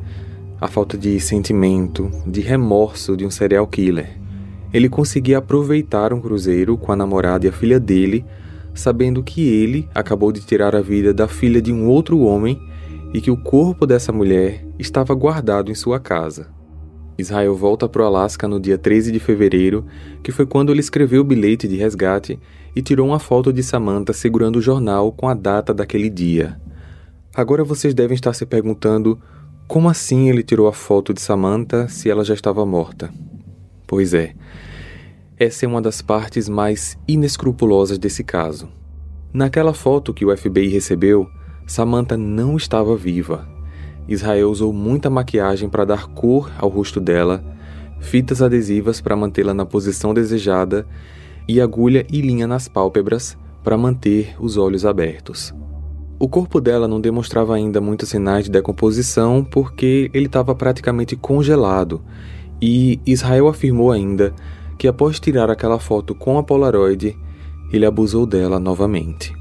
a 0.59 0.67
falta 0.67 0.97
de 0.97 1.21
sentimento, 1.21 2.11
de 2.27 2.41
remorso 2.41 3.17
de 3.19 3.27
um 3.27 3.31
serial 3.31 3.67
killer. 3.67 4.19
Ele 4.73 4.89
conseguia 4.89 5.39
aproveitar 5.39 6.13
um 6.13 6.21
cruzeiro 6.21 6.79
com 6.79 6.91
a 6.91 6.97
namorada 6.97 7.45
e 7.45 7.51
a 7.51 7.53
filha 7.53 7.79
dele, 7.79 8.25
sabendo 8.75 9.23
que 9.23 9.47
ele 9.47 9.87
acabou 9.95 10.33
de 10.33 10.41
tirar 10.41 10.75
a 10.75 10.81
vida 10.81 11.13
da 11.13 11.29
filha 11.29 11.61
de 11.61 11.71
um 11.73 11.87
outro 11.87 12.21
homem 12.21 12.59
e 13.13 13.21
que 13.21 13.31
o 13.31 13.37
corpo 13.37 13.87
dessa 13.87 14.11
mulher 14.11 14.67
estava 14.79 15.15
guardado 15.15 15.71
em 15.71 15.75
sua 15.75 16.01
casa. 16.01 16.54
Israel 17.17 17.55
volta 17.55 17.89
para 17.89 18.03
o 18.03 18.07
Alasca 18.07 18.49
no 18.49 18.59
dia 18.59 18.77
13 18.77 19.13
de 19.13 19.19
fevereiro, 19.19 19.85
que 20.23 20.33
foi 20.33 20.47
quando 20.47 20.73
ele 20.73 20.81
escreveu 20.81 21.21
o 21.21 21.25
bilhete 21.25 21.69
de 21.69 21.77
resgate 21.77 22.39
e 22.75 22.83
tirou 22.83 23.07
uma 23.07 23.19
foto 23.19 23.53
de 23.53 23.63
Samantha 23.63 24.13
segurando 24.13 24.57
o 24.57 24.63
jornal 24.63 25.13
com 25.13 25.29
a 25.29 25.35
data 25.35 25.73
daquele 25.73 26.11
dia. 26.11 26.59
Agora 27.35 27.63
vocês 27.65 27.95
devem 27.95 28.15
estar 28.15 28.33
se 28.33 28.45
perguntando 28.45 29.21
como 29.67 29.89
assim 29.89 30.29
ele 30.29 30.43
tirou 30.43 30.67
a 30.67 30.73
foto 30.73 31.15
de 31.15 31.21
Samantha 31.21 31.89
se 31.89 32.11
ela 32.11 32.25
já 32.25 32.35
estava 32.35 32.67
morta. 32.67 33.13
Pois 33.87 34.13
é, 34.13 34.35
essa 35.39 35.65
é 35.65 35.69
uma 35.69 35.83
das 35.83 36.03
partes 36.03 36.49
mais 36.49 36.99
inescrupulosas 37.07 37.99
desse 37.99 38.23
caso. 38.23 38.69
Naquela 39.33 39.75
foto 39.75 40.15
que 40.15 40.25
o 40.25 40.37
FBI 40.37 40.69
recebeu, 40.69 41.29
Samantha 41.67 42.17
não 42.17 42.57
estava 42.57 42.97
viva. 42.97 43.54
Israel 44.09 44.51
usou 44.51 44.73
muita 44.73 45.09
maquiagem 45.09 45.69
para 45.69 45.85
dar 45.85 46.07
cor 46.09 46.51
ao 46.59 46.69
rosto 46.69 47.01
dela, 47.01 47.43
fitas 48.01 48.43
adesivas 48.43 49.01
para 49.01 49.17
mantê-la 49.17 49.55
na 49.55 49.65
posição 49.65 50.13
desejada 50.13 50.87
e 51.49 51.61
agulha 51.61 52.07
e 52.11 52.21
linha 52.21 52.47
nas 52.47 52.69
pálpebras 52.69 53.37
para 53.63 53.79
manter 53.79 54.35
os 54.39 54.57
olhos 54.57 54.85
abertos. 54.85 55.55
O 56.19 56.29
corpo 56.29 56.61
dela 56.61 56.87
não 56.87 57.01
demonstrava 57.01 57.55
ainda 57.55 57.81
muitos 57.81 58.11
sinais 58.11 58.45
de 58.45 58.51
decomposição 58.51 59.43
porque 59.43 60.11
ele 60.15 60.27
estava 60.27 60.55
praticamente 60.55 61.17
congelado, 61.17 62.03
e 62.63 63.01
Israel 63.05 63.49
afirmou 63.49 63.91
ainda 63.91 64.33
que 64.79 64.87
após 64.87 65.19
tirar 65.19 65.51
aquela 65.51 65.79
foto 65.79 66.15
com 66.15 66.39
a 66.39 66.43
Polaroid, 66.43 67.17
ele 67.73 67.87
abusou 67.87 68.27
dela 68.27 68.59
novamente. 68.59 69.33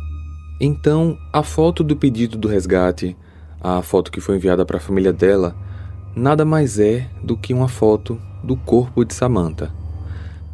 Então, 0.59 1.17
a 1.31 1.43
foto 1.43 1.83
do 1.83 1.95
pedido 1.95 2.37
do 2.37 2.47
resgate, 2.47 3.15
a 3.63 3.81
foto 3.81 4.11
que 4.11 4.19
foi 4.19 4.35
enviada 4.35 4.65
para 4.65 4.77
a 4.77 4.81
família 4.81 5.13
dela, 5.13 5.55
nada 6.13 6.43
mais 6.43 6.77
é 6.77 7.07
do 7.23 7.37
que 7.37 7.53
uma 7.53 7.69
foto 7.69 8.19
do 8.43 8.57
corpo 8.57 9.05
de 9.05 9.13
Samantha. 9.13 9.71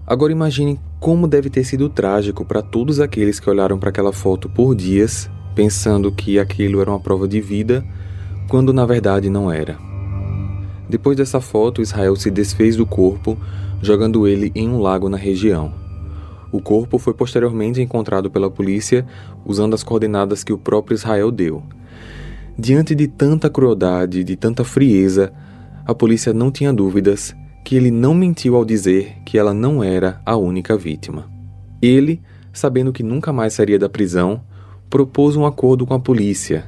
Agora 0.05 0.31
imagine 0.31 0.79
como 0.99 1.27
deve 1.27 1.49
ter 1.49 1.63
sido 1.63 1.89
trágico 1.89 2.45
para 2.45 2.61
todos 2.61 2.99
aqueles 2.99 3.39
que 3.39 3.49
olharam 3.49 3.79
para 3.79 3.89
aquela 3.89 4.13
foto 4.13 4.47
por 4.47 4.75
dias, 4.75 5.29
pensando 5.55 6.11
que 6.11 6.37
aquilo 6.37 6.81
era 6.81 6.91
uma 6.91 6.99
prova 6.99 7.27
de 7.27 7.41
vida, 7.41 7.83
quando 8.47 8.71
na 8.71 8.85
verdade 8.85 9.29
não 9.29 9.51
era. 9.51 9.77
Depois 10.87 11.17
dessa 11.17 11.41
foto, 11.41 11.81
Israel 11.81 12.15
se 12.15 12.29
desfez 12.29 12.75
do 12.75 12.85
corpo, 12.85 13.37
jogando 13.81 14.27
ele 14.27 14.51
em 14.53 14.69
um 14.69 14.79
lago 14.79 15.09
na 15.09 15.17
região. 15.17 15.73
O 16.51 16.61
corpo 16.61 16.97
foi 16.97 17.13
posteriormente 17.13 17.81
encontrado 17.81 18.29
pela 18.29 18.49
polícia 18.49 19.05
usando 19.45 19.73
as 19.75 19.83
coordenadas 19.83 20.43
que 20.43 20.51
o 20.51 20.57
próprio 20.57 20.95
Israel 20.95 21.31
deu. 21.31 21.63
Diante 22.61 22.93
de 22.93 23.07
tanta 23.07 23.49
crueldade, 23.49 24.21
de 24.21 24.35
tanta 24.35 24.65
frieza, 24.65 25.31
a 25.85 25.95
polícia 25.95 26.33
não 26.33 26.51
tinha 26.51 26.73
dúvidas 26.73 27.33
que 27.63 27.73
ele 27.73 27.89
não 27.89 28.13
mentiu 28.13 28.57
ao 28.57 28.65
dizer 28.65 29.15
que 29.23 29.37
ela 29.37 29.53
não 29.53 29.81
era 29.81 30.21
a 30.25 30.35
única 30.35 30.75
vítima. 30.75 31.31
Ele, 31.81 32.21
sabendo 32.51 32.91
que 32.91 33.01
nunca 33.01 33.31
mais 33.31 33.53
sairia 33.53 33.79
da 33.79 33.87
prisão, 33.87 34.41
propôs 34.89 35.37
um 35.37 35.45
acordo 35.45 35.87
com 35.87 35.93
a 35.93 35.99
polícia. 36.01 36.65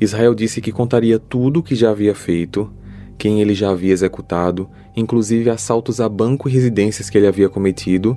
Israel 0.00 0.34
disse 0.34 0.58
que 0.58 0.72
contaria 0.72 1.18
tudo 1.18 1.60
o 1.60 1.62
que 1.62 1.74
já 1.74 1.90
havia 1.90 2.14
feito, 2.14 2.72
quem 3.18 3.42
ele 3.42 3.52
já 3.52 3.72
havia 3.72 3.92
executado, 3.92 4.70
inclusive 4.96 5.50
assaltos 5.50 6.00
a 6.00 6.08
banco 6.08 6.48
e 6.48 6.52
residências 6.52 7.10
que 7.10 7.18
ele 7.18 7.26
havia 7.26 7.50
cometido, 7.50 8.16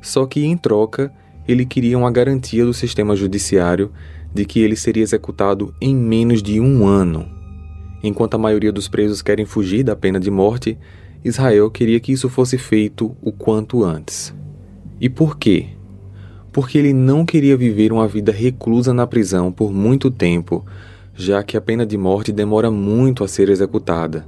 só 0.00 0.24
que, 0.24 0.44
em 0.44 0.56
troca, 0.56 1.12
ele 1.48 1.66
queria 1.66 1.98
uma 1.98 2.12
garantia 2.12 2.64
do 2.64 2.72
sistema 2.72 3.16
judiciário 3.16 3.90
de 4.36 4.44
que 4.44 4.60
ele 4.60 4.76
seria 4.76 5.02
executado 5.02 5.74
em 5.80 5.96
menos 5.96 6.42
de 6.42 6.60
um 6.60 6.86
ano. 6.86 7.26
Enquanto 8.02 8.34
a 8.34 8.38
maioria 8.38 8.70
dos 8.70 8.86
presos 8.86 9.22
querem 9.22 9.46
fugir 9.46 9.82
da 9.82 9.96
pena 9.96 10.20
de 10.20 10.30
morte, 10.30 10.78
Israel 11.24 11.70
queria 11.70 11.98
que 11.98 12.12
isso 12.12 12.28
fosse 12.28 12.58
feito 12.58 13.16
o 13.22 13.32
quanto 13.32 13.82
antes. 13.82 14.34
E 15.00 15.08
por 15.08 15.38
quê? 15.38 15.68
Porque 16.52 16.76
ele 16.76 16.92
não 16.92 17.24
queria 17.24 17.56
viver 17.56 17.92
uma 17.92 18.06
vida 18.06 18.30
reclusa 18.30 18.92
na 18.92 19.06
prisão 19.06 19.50
por 19.50 19.72
muito 19.72 20.10
tempo, 20.10 20.64
já 21.14 21.42
que 21.42 21.56
a 21.56 21.60
pena 21.60 21.86
de 21.86 21.96
morte 21.96 22.30
demora 22.30 22.70
muito 22.70 23.24
a 23.24 23.28
ser 23.28 23.48
executada. 23.48 24.26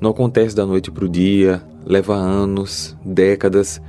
Não 0.00 0.10
acontece 0.10 0.54
da 0.54 0.64
noite 0.64 0.90
para 0.90 1.04
o 1.04 1.08
dia, 1.08 1.60
leva 1.84 2.14
anos, 2.14 2.96
décadas 3.04 3.82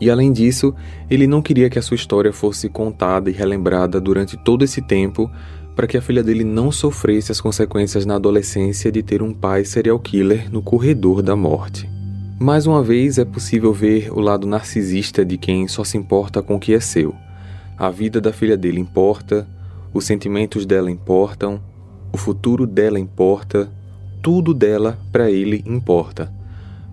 e 0.00 0.10
além 0.10 0.32
disso, 0.32 0.74
ele 1.10 1.26
não 1.26 1.42
queria 1.42 1.68
que 1.68 1.78
a 1.78 1.82
sua 1.82 1.94
história 1.94 2.32
fosse 2.32 2.68
contada 2.70 3.28
e 3.28 3.32
relembrada 3.32 4.00
durante 4.00 4.36
todo 4.36 4.64
esse 4.64 4.80
tempo 4.80 5.30
para 5.76 5.86
que 5.86 5.96
a 5.96 6.02
filha 6.02 6.22
dele 6.22 6.42
não 6.42 6.72
sofresse 6.72 7.30
as 7.30 7.40
consequências 7.40 8.06
na 8.06 8.16
adolescência 8.16 8.90
de 8.90 9.02
ter 9.02 9.22
um 9.22 9.34
pai 9.34 9.64
serial 9.64 9.98
killer 9.98 10.50
no 10.50 10.62
corredor 10.62 11.22
da 11.22 11.36
morte. 11.36 11.88
Mais 12.38 12.66
uma 12.66 12.82
vez, 12.82 13.18
é 13.18 13.24
possível 13.24 13.72
ver 13.72 14.10
o 14.10 14.20
lado 14.20 14.46
narcisista 14.46 15.24
de 15.24 15.36
quem 15.36 15.68
só 15.68 15.84
se 15.84 15.98
importa 15.98 16.42
com 16.42 16.56
o 16.56 16.60
que 16.60 16.72
é 16.72 16.80
seu. 16.80 17.14
A 17.76 17.90
vida 17.90 18.20
da 18.20 18.32
filha 18.32 18.56
dele 18.56 18.80
importa, 18.80 19.46
os 19.92 20.04
sentimentos 20.04 20.64
dela 20.64 20.90
importam, 20.90 21.62
o 22.10 22.16
futuro 22.16 22.66
dela 22.66 22.98
importa, 22.98 23.70
tudo 24.22 24.54
dela 24.54 24.98
para 25.12 25.30
ele 25.30 25.62
importa 25.66 26.39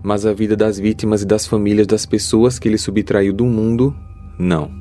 mas 0.04 0.26
a 0.26 0.34
vida 0.34 0.56
das 0.56 0.80
vítimas 0.80 1.22
e 1.22 1.26
das 1.26 1.46
famílias 1.46 1.88
das 1.88 2.06
pessoas 2.06 2.60
que 2.60 2.68
ele 2.68 2.78
subtraiu 2.78 3.34
do 3.34 3.46
mundo, 3.46 3.96
não. 4.38 4.72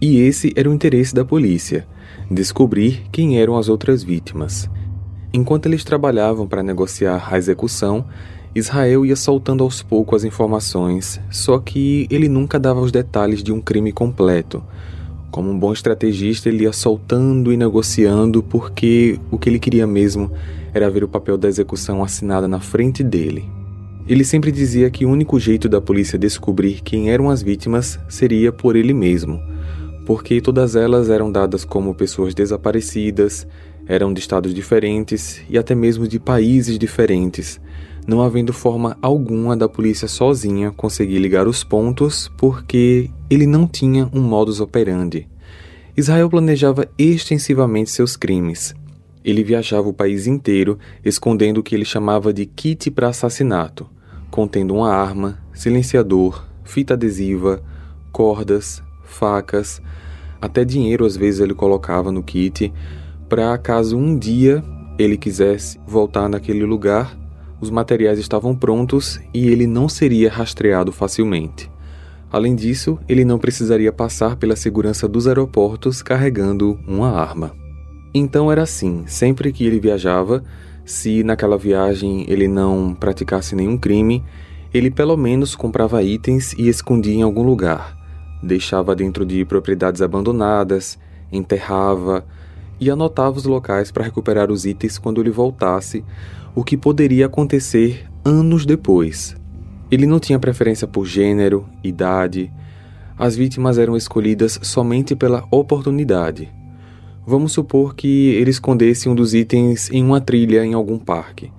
E 0.00 0.18
esse 0.18 0.52
era 0.56 0.68
o 0.68 0.74
interesse 0.74 1.14
da 1.14 1.24
polícia: 1.24 1.86
descobrir 2.30 3.04
quem 3.12 3.38
eram 3.38 3.56
as 3.56 3.68
outras 3.68 4.02
vítimas. 4.02 4.68
Enquanto 5.32 5.66
eles 5.66 5.84
trabalhavam 5.84 6.46
para 6.46 6.62
negociar 6.62 7.28
a 7.32 7.38
execução, 7.38 8.04
Israel 8.54 9.06
ia 9.06 9.16
soltando 9.16 9.64
aos 9.64 9.80
poucos 9.80 10.16
as 10.16 10.24
informações, 10.24 11.18
só 11.30 11.58
que 11.58 12.06
ele 12.10 12.28
nunca 12.28 12.58
dava 12.58 12.80
os 12.80 12.92
detalhes 12.92 13.42
de 13.42 13.50
um 13.50 13.60
crime 13.60 13.92
completo. 13.92 14.62
Como 15.30 15.50
um 15.50 15.58
bom 15.58 15.72
estrategista, 15.72 16.50
ele 16.50 16.64
ia 16.64 16.72
soltando 16.72 17.50
e 17.50 17.56
negociando 17.56 18.42
porque 18.42 19.18
o 19.30 19.38
que 19.38 19.48
ele 19.48 19.58
queria 19.58 19.86
mesmo 19.86 20.30
era 20.74 20.90
ver 20.90 21.02
o 21.02 21.08
papel 21.08 21.38
da 21.38 21.48
execução 21.48 22.04
assinada 22.04 22.46
na 22.46 22.60
frente 22.60 23.02
dele. 23.02 23.61
Ele 24.08 24.24
sempre 24.24 24.50
dizia 24.50 24.90
que 24.90 25.06
o 25.06 25.10
único 25.10 25.38
jeito 25.38 25.68
da 25.68 25.80
polícia 25.80 26.18
descobrir 26.18 26.80
quem 26.82 27.10
eram 27.10 27.30
as 27.30 27.42
vítimas 27.42 27.98
seria 28.08 28.52
por 28.52 28.74
ele 28.74 28.92
mesmo, 28.92 29.40
porque 30.04 30.40
todas 30.40 30.74
elas 30.74 31.08
eram 31.08 31.30
dadas 31.30 31.64
como 31.64 31.94
pessoas 31.94 32.34
desaparecidas, 32.34 33.46
eram 33.86 34.12
de 34.12 34.20
estados 34.20 34.52
diferentes 34.52 35.40
e 35.48 35.56
até 35.56 35.74
mesmo 35.74 36.08
de 36.08 36.18
países 36.18 36.78
diferentes, 36.78 37.60
não 38.06 38.20
havendo 38.20 38.52
forma 38.52 38.96
alguma 39.00 39.56
da 39.56 39.68
polícia 39.68 40.08
sozinha 40.08 40.72
conseguir 40.72 41.18
ligar 41.18 41.46
os 41.46 41.62
pontos 41.62 42.30
porque 42.36 43.08
ele 43.30 43.46
não 43.46 43.68
tinha 43.68 44.10
um 44.12 44.20
modus 44.20 44.60
operandi. 44.60 45.28
Israel 45.96 46.28
planejava 46.28 46.88
extensivamente 46.98 47.90
seus 47.90 48.16
crimes. 48.16 48.74
Ele 49.24 49.44
viajava 49.44 49.88
o 49.88 49.92
país 49.92 50.26
inteiro 50.26 50.78
escondendo 51.04 51.58
o 51.58 51.62
que 51.62 51.74
ele 51.74 51.84
chamava 51.84 52.32
de 52.32 52.44
kit 52.46 52.90
para 52.90 53.08
assassinato, 53.08 53.88
contendo 54.30 54.74
uma 54.74 54.92
arma, 54.92 55.38
silenciador, 55.52 56.44
fita 56.64 56.94
adesiva, 56.94 57.62
cordas, 58.10 58.82
facas, 59.04 59.80
até 60.40 60.64
dinheiro 60.64 61.04
às 61.04 61.16
vezes 61.16 61.40
ele 61.40 61.54
colocava 61.54 62.10
no 62.10 62.22
kit, 62.22 62.72
para 63.28 63.56
caso 63.58 63.96
um 63.96 64.18
dia 64.18 64.62
ele 64.98 65.16
quisesse 65.16 65.78
voltar 65.86 66.28
naquele 66.28 66.64
lugar, 66.64 67.16
os 67.60 67.70
materiais 67.70 68.18
estavam 68.18 68.56
prontos 68.56 69.20
e 69.32 69.46
ele 69.48 69.66
não 69.66 69.88
seria 69.88 70.30
rastreado 70.30 70.90
facilmente. 70.90 71.70
Além 72.30 72.56
disso, 72.56 72.98
ele 73.08 73.24
não 73.24 73.38
precisaria 73.38 73.92
passar 73.92 74.36
pela 74.36 74.56
segurança 74.56 75.06
dos 75.06 75.28
aeroportos 75.28 76.02
carregando 76.02 76.80
uma 76.88 77.10
arma. 77.10 77.61
Então 78.14 78.50
era 78.50 78.62
assim: 78.62 79.04
sempre 79.06 79.52
que 79.52 79.64
ele 79.64 79.80
viajava, 79.80 80.44
se 80.84 81.22
naquela 81.22 81.56
viagem 81.56 82.24
ele 82.28 82.48
não 82.48 82.94
praticasse 82.94 83.54
nenhum 83.54 83.78
crime, 83.78 84.22
ele 84.72 84.90
pelo 84.90 85.16
menos 85.16 85.54
comprava 85.54 86.02
itens 86.02 86.52
e 86.54 86.68
escondia 86.68 87.14
em 87.14 87.22
algum 87.22 87.42
lugar. 87.42 87.96
Deixava 88.42 88.94
dentro 88.94 89.24
de 89.24 89.44
propriedades 89.44 90.02
abandonadas, 90.02 90.98
enterrava 91.30 92.24
e 92.80 92.90
anotava 92.90 93.36
os 93.36 93.44
locais 93.44 93.92
para 93.92 94.04
recuperar 94.04 94.50
os 94.50 94.66
itens 94.66 94.98
quando 94.98 95.20
ele 95.20 95.30
voltasse, 95.30 96.04
o 96.54 96.64
que 96.64 96.76
poderia 96.76 97.26
acontecer 97.26 98.06
anos 98.24 98.66
depois. 98.66 99.36
Ele 99.90 100.06
não 100.06 100.18
tinha 100.18 100.38
preferência 100.38 100.88
por 100.88 101.06
gênero, 101.06 101.66
idade, 101.84 102.50
as 103.16 103.36
vítimas 103.36 103.78
eram 103.78 103.96
escolhidas 103.96 104.58
somente 104.62 105.14
pela 105.14 105.44
oportunidade. 105.50 106.52
Vamos 107.24 107.52
supor 107.52 107.94
que 107.94 108.30
ele 108.30 108.50
escondesse 108.50 109.08
um 109.08 109.14
dos 109.14 109.32
itens 109.32 109.88
em 109.92 110.04
uma 110.04 110.20
trilha 110.20 110.64
em 110.64 110.74
algum 110.74 110.98
parque. 110.98 111.52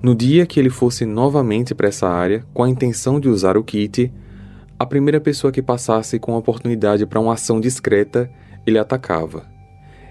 No 0.00 0.14
dia 0.14 0.46
que 0.46 0.60
ele 0.60 0.70
fosse 0.70 1.04
novamente 1.04 1.74
para 1.74 1.88
essa 1.88 2.08
área, 2.08 2.46
com 2.54 2.62
a 2.62 2.70
intenção 2.70 3.18
de 3.18 3.28
usar 3.28 3.56
o 3.56 3.64
kit, 3.64 4.12
a 4.78 4.86
primeira 4.86 5.20
pessoa 5.20 5.52
que 5.52 5.60
passasse 5.60 6.20
com 6.20 6.34
a 6.34 6.38
oportunidade 6.38 7.04
para 7.04 7.18
uma 7.18 7.32
ação 7.32 7.60
discreta, 7.60 8.30
ele 8.64 8.78
atacava. 8.78 9.44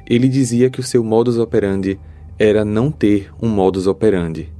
Ele 0.05 0.27
dizia 0.27 0.69
que 0.69 0.81
o 0.81 0.83
seu 0.83 1.01
modus 1.05 1.37
operandi 1.37 1.97
era 2.37 2.65
não 2.65 2.91
ter 2.91 3.31
um 3.41 3.47
modus 3.47 3.87
operandi. 3.87 4.51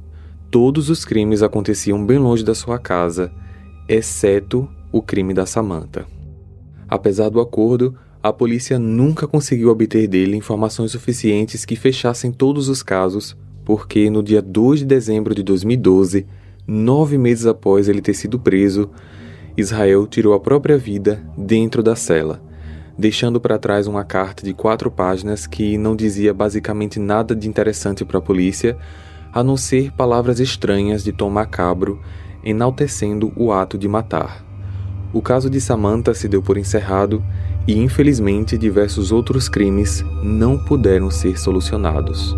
Todos 0.50 0.88
os 0.88 1.04
crimes 1.04 1.42
aconteciam 1.42 2.04
bem 2.04 2.16
longe 2.16 2.42
da 2.42 2.54
sua 2.54 2.78
casa, 2.78 3.30
exceto 3.86 4.66
o 4.90 5.02
crime 5.02 5.34
da 5.34 5.44
Samantha. 5.44 6.06
Apesar 6.88 7.28
do 7.28 7.38
acordo, 7.38 7.94
a 8.28 8.32
polícia 8.32 8.78
nunca 8.78 9.26
conseguiu 9.26 9.70
obter 9.70 10.06
dele 10.06 10.36
informações 10.36 10.92
suficientes 10.92 11.64
que 11.64 11.76
fechassem 11.76 12.30
todos 12.30 12.68
os 12.68 12.82
casos, 12.82 13.36
porque 13.64 14.08
no 14.10 14.22
dia 14.22 14.40
2 14.40 14.80
de 14.80 14.86
dezembro 14.86 15.34
de 15.34 15.42
2012, 15.42 16.26
nove 16.66 17.18
meses 17.18 17.46
após 17.46 17.88
ele 17.88 18.00
ter 18.00 18.14
sido 18.14 18.38
preso, 18.38 18.90
Israel 19.56 20.06
tirou 20.06 20.34
a 20.34 20.40
própria 20.40 20.78
vida 20.78 21.22
dentro 21.36 21.82
da 21.82 21.96
cela, 21.96 22.42
deixando 22.98 23.40
para 23.40 23.58
trás 23.58 23.86
uma 23.86 24.04
carta 24.04 24.44
de 24.44 24.52
quatro 24.52 24.90
páginas 24.90 25.46
que 25.46 25.76
não 25.76 25.96
dizia 25.96 26.32
basicamente 26.32 27.00
nada 27.00 27.34
de 27.34 27.48
interessante 27.48 28.04
para 28.04 28.18
a 28.18 28.22
polícia, 28.22 28.76
a 29.32 29.42
não 29.42 29.56
ser 29.56 29.92
palavras 29.92 30.40
estranhas 30.40 31.02
de 31.02 31.12
tom 31.12 31.30
macabro 31.30 32.00
enaltecendo 32.44 33.32
o 33.36 33.52
ato 33.52 33.76
de 33.76 33.88
matar. 33.88 34.44
O 35.12 35.22
caso 35.22 35.48
de 35.48 35.60
Samantha 35.60 36.12
se 36.14 36.28
deu 36.28 36.42
por 36.42 36.58
encerrado 36.58 37.22
e, 37.68 37.78
infelizmente, 37.78 38.56
diversos 38.56 39.12
outros 39.12 39.46
crimes 39.46 40.02
não 40.22 40.56
puderam 40.56 41.10
ser 41.10 41.38
solucionados. 41.38 42.34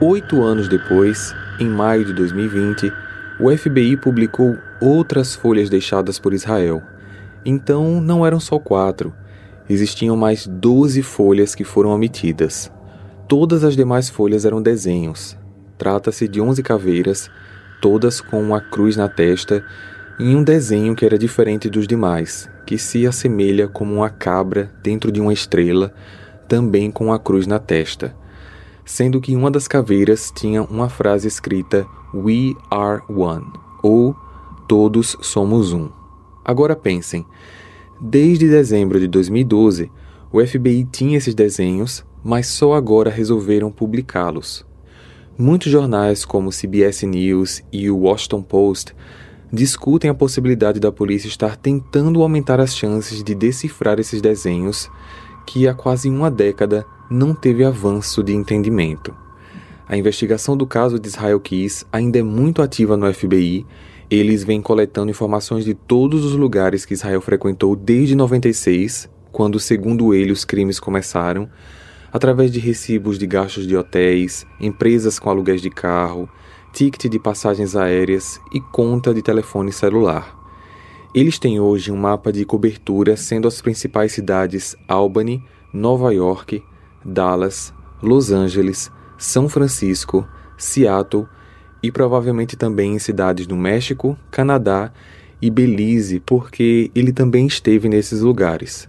Oito 0.00 0.42
anos 0.42 0.68
depois, 0.68 1.34
em 1.60 1.68
maio 1.68 2.06
de 2.06 2.14
2020, 2.14 2.90
o 3.38 3.54
FBI 3.54 3.98
publicou 3.98 4.56
outras 4.80 5.34
folhas 5.34 5.68
deixadas 5.68 6.18
por 6.18 6.32
Israel. 6.32 6.82
Então, 7.44 8.00
não 8.00 8.24
eram 8.24 8.40
só 8.40 8.58
quatro, 8.58 9.12
existiam 9.68 10.16
mais 10.16 10.46
12 10.46 11.02
folhas 11.02 11.54
que 11.54 11.62
foram 11.62 11.90
omitidas. 11.90 12.72
Todas 13.28 13.62
as 13.64 13.76
demais 13.76 14.08
folhas 14.08 14.46
eram 14.46 14.62
desenhos. 14.62 15.36
Trata-se 15.76 16.26
de 16.26 16.40
11 16.40 16.62
caveiras, 16.62 17.30
todas 17.80 18.20
com 18.20 18.40
uma 18.40 18.60
cruz 18.60 18.96
na 18.96 19.08
testa, 19.08 19.64
em 20.20 20.36
um 20.36 20.42
desenho 20.42 20.94
que 20.94 21.04
era 21.04 21.18
diferente 21.18 21.68
dos 21.68 21.86
demais, 21.86 22.48
que 22.66 22.78
se 22.78 23.06
assemelha 23.06 23.66
como 23.66 23.94
uma 23.94 24.10
cabra 24.10 24.72
dentro 24.82 25.10
de 25.10 25.20
uma 25.20 25.32
estrela, 25.32 25.92
também 26.48 26.90
com 26.90 27.12
a 27.12 27.18
cruz 27.18 27.46
na 27.46 27.58
testa. 27.58 28.14
Sendo 28.84 29.20
que 29.20 29.34
uma 29.34 29.50
das 29.50 29.66
caveiras 29.66 30.32
tinha 30.34 30.62
uma 30.62 30.88
frase 30.88 31.26
escrita 31.26 31.86
We 32.14 32.54
are 32.70 33.02
one, 33.08 33.46
ou 33.82 34.14
Todos 34.68 35.16
somos 35.20 35.72
um. 35.72 35.88
Agora 36.44 36.76
pensem, 36.76 37.26
desde 38.00 38.48
dezembro 38.48 39.00
de 39.00 39.08
2012, 39.08 39.90
o 40.30 40.46
FBI 40.46 40.86
tinha 40.92 41.18
esses 41.18 41.34
desenhos 41.34 42.04
mas 42.22 42.46
só 42.46 42.74
agora 42.74 43.10
resolveram 43.10 43.70
publicá-los. 43.70 44.64
Muitos 45.36 45.72
jornais, 45.72 46.24
como 46.24 46.50
CBS 46.50 47.06
News 47.06 47.62
e 47.72 47.90
o 47.90 47.98
Washington 47.98 48.42
Post, 48.42 48.94
discutem 49.52 50.10
a 50.10 50.14
possibilidade 50.14 50.78
da 50.78 50.92
polícia 50.92 51.28
estar 51.28 51.56
tentando 51.56 52.22
aumentar 52.22 52.60
as 52.60 52.74
chances 52.76 53.22
de 53.22 53.34
decifrar 53.34 53.98
esses 53.98 54.22
desenhos 54.22 54.90
que 55.46 55.66
há 55.66 55.74
quase 55.74 56.08
uma 56.08 56.30
década 56.30 56.86
não 57.10 57.34
teve 57.34 57.64
avanço 57.64 58.22
de 58.22 58.32
entendimento. 58.32 59.14
A 59.88 59.96
investigação 59.96 60.56
do 60.56 60.64
caso 60.64 61.00
de 61.00 61.08
Israel 61.08 61.40
Keys 61.40 61.84
ainda 61.92 62.20
é 62.20 62.22
muito 62.22 62.62
ativa 62.62 62.96
no 62.96 63.12
FBI. 63.12 63.66
Eles 64.08 64.44
vêm 64.44 64.62
coletando 64.62 65.10
informações 65.10 65.64
de 65.64 65.74
todos 65.74 66.24
os 66.24 66.34
lugares 66.34 66.84
que 66.84 66.94
Israel 66.94 67.20
frequentou 67.20 67.74
desde 67.74 68.14
96, 68.14 69.10
quando, 69.32 69.58
segundo 69.58 70.14
ele, 70.14 70.30
os 70.30 70.44
crimes 70.44 70.78
começaram, 70.78 71.48
através 72.12 72.52
de 72.52 72.60
recibos 72.60 73.18
de 73.18 73.26
gastos 73.26 73.66
de 73.66 73.76
hotéis, 73.76 74.46
empresas 74.60 75.18
com 75.18 75.28
aluguéis 75.28 75.60
de 75.60 75.70
carro, 75.70 76.28
ticket 76.72 77.10
de 77.10 77.18
passagens 77.18 77.76
aéreas 77.76 78.40
e 78.52 78.60
conta 78.60 79.12
de 79.12 79.22
telefone 79.22 79.72
celular. 79.72 80.38
Eles 81.14 81.38
têm 81.38 81.58
hoje 81.58 81.90
um 81.90 81.96
mapa 81.96 82.32
de 82.32 82.44
cobertura 82.44 83.16
sendo 83.16 83.48
as 83.48 83.60
principais 83.60 84.12
cidades 84.12 84.76
Albany, 84.86 85.42
Nova 85.72 86.12
York, 86.14 86.62
Dallas, 87.04 87.74
Los 88.02 88.30
Angeles, 88.30 88.90
São 89.18 89.48
Francisco, 89.48 90.26
Seattle 90.56 91.26
e 91.82 91.90
provavelmente 91.90 92.56
também 92.56 92.94
em 92.94 92.98
cidades 92.98 93.46
no 93.46 93.56
México, 93.56 94.16
Canadá 94.30 94.92
e 95.42 95.50
Belize, 95.50 96.20
porque 96.20 96.90
ele 96.94 97.12
também 97.12 97.46
esteve 97.46 97.88
nesses 97.88 98.20
lugares. 98.20 98.88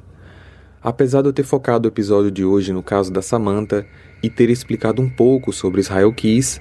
Apesar 0.83 1.21
de 1.21 1.29
eu 1.29 1.33
ter 1.33 1.43
focado 1.43 1.87
o 1.87 1.91
episódio 1.91 2.31
de 2.31 2.43
hoje 2.43 2.73
no 2.73 2.83
caso 2.83 3.11
da 3.11 3.21
Samantha 3.21 3.85
e 4.21 4.29
ter 4.29 4.49
explicado 4.49 5.01
um 5.01 5.09
pouco 5.09 5.53
sobre 5.53 5.79
Israel 5.79 6.11
Keys, 6.13 6.59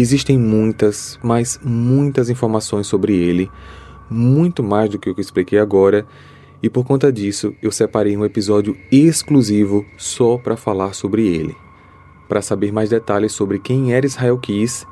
existem 0.00 0.38
muitas, 0.38 1.18
mas 1.22 1.58
muitas 1.62 2.30
informações 2.30 2.86
sobre 2.86 3.16
ele, 3.16 3.50
muito 4.08 4.62
mais 4.62 4.88
do 4.88 4.98
que 4.98 5.08
eu 5.08 5.14
expliquei 5.18 5.58
agora, 5.58 6.06
e 6.62 6.70
por 6.70 6.84
conta 6.84 7.12
disso 7.12 7.52
eu 7.60 7.72
separei 7.72 8.16
um 8.16 8.24
episódio 8.24 8.76
exclusivo 8.92 9.84
só 9.96 10.38
para 10.38 10.56
falar 10.56 10.92
sobre 10.92 11.26
ele. 11.26 11.56
Para 12.28 12.40
saber 12.40 12.72
mais 12.72 12.90
detalhes 12.90 13.32
sobre 13.32 13.58
quem 13.58 13.92
era 13.92 14.06
Israel 14.06 14.38
Keys, 14.38 14.86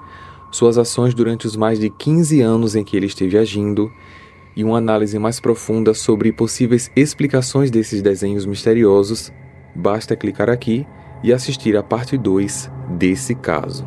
suas 0.50 0.76
ações 0.76 1.14
durante 1.14 1.46
os 1.46 1.54
mais 1.54 1.78
de 1.78 1.88
15 1.88 2.40
anos 2.40 2.74
em 2.74 2.82
que 2.82 2.96
ele 2.96 3.06
esteve 3.06 3.38
agindo 3.38 3.92
e 4.56 4.64
uma 4.64 4.78
análise 4.78 5.18
mais 5.18 5.38
profunda 5.38 5.94
sobre 5.94 6.32
possíveis 6.32 6.90
explicações 6.96 7.70
desses 7.70 8.02
desenhos 8.02 8.44
misteriosos, 8.44 9.32
basta 9.74 10.16
clicar 10.16 10.48
aqui 10.50 10.86
e 11.22 11.32
assistir 11.32 11.76
a 11.76 11.82
parte 11.82 12.16
2 12.16 12.70
desse 12.90 13.34
caso. 13.34 13.86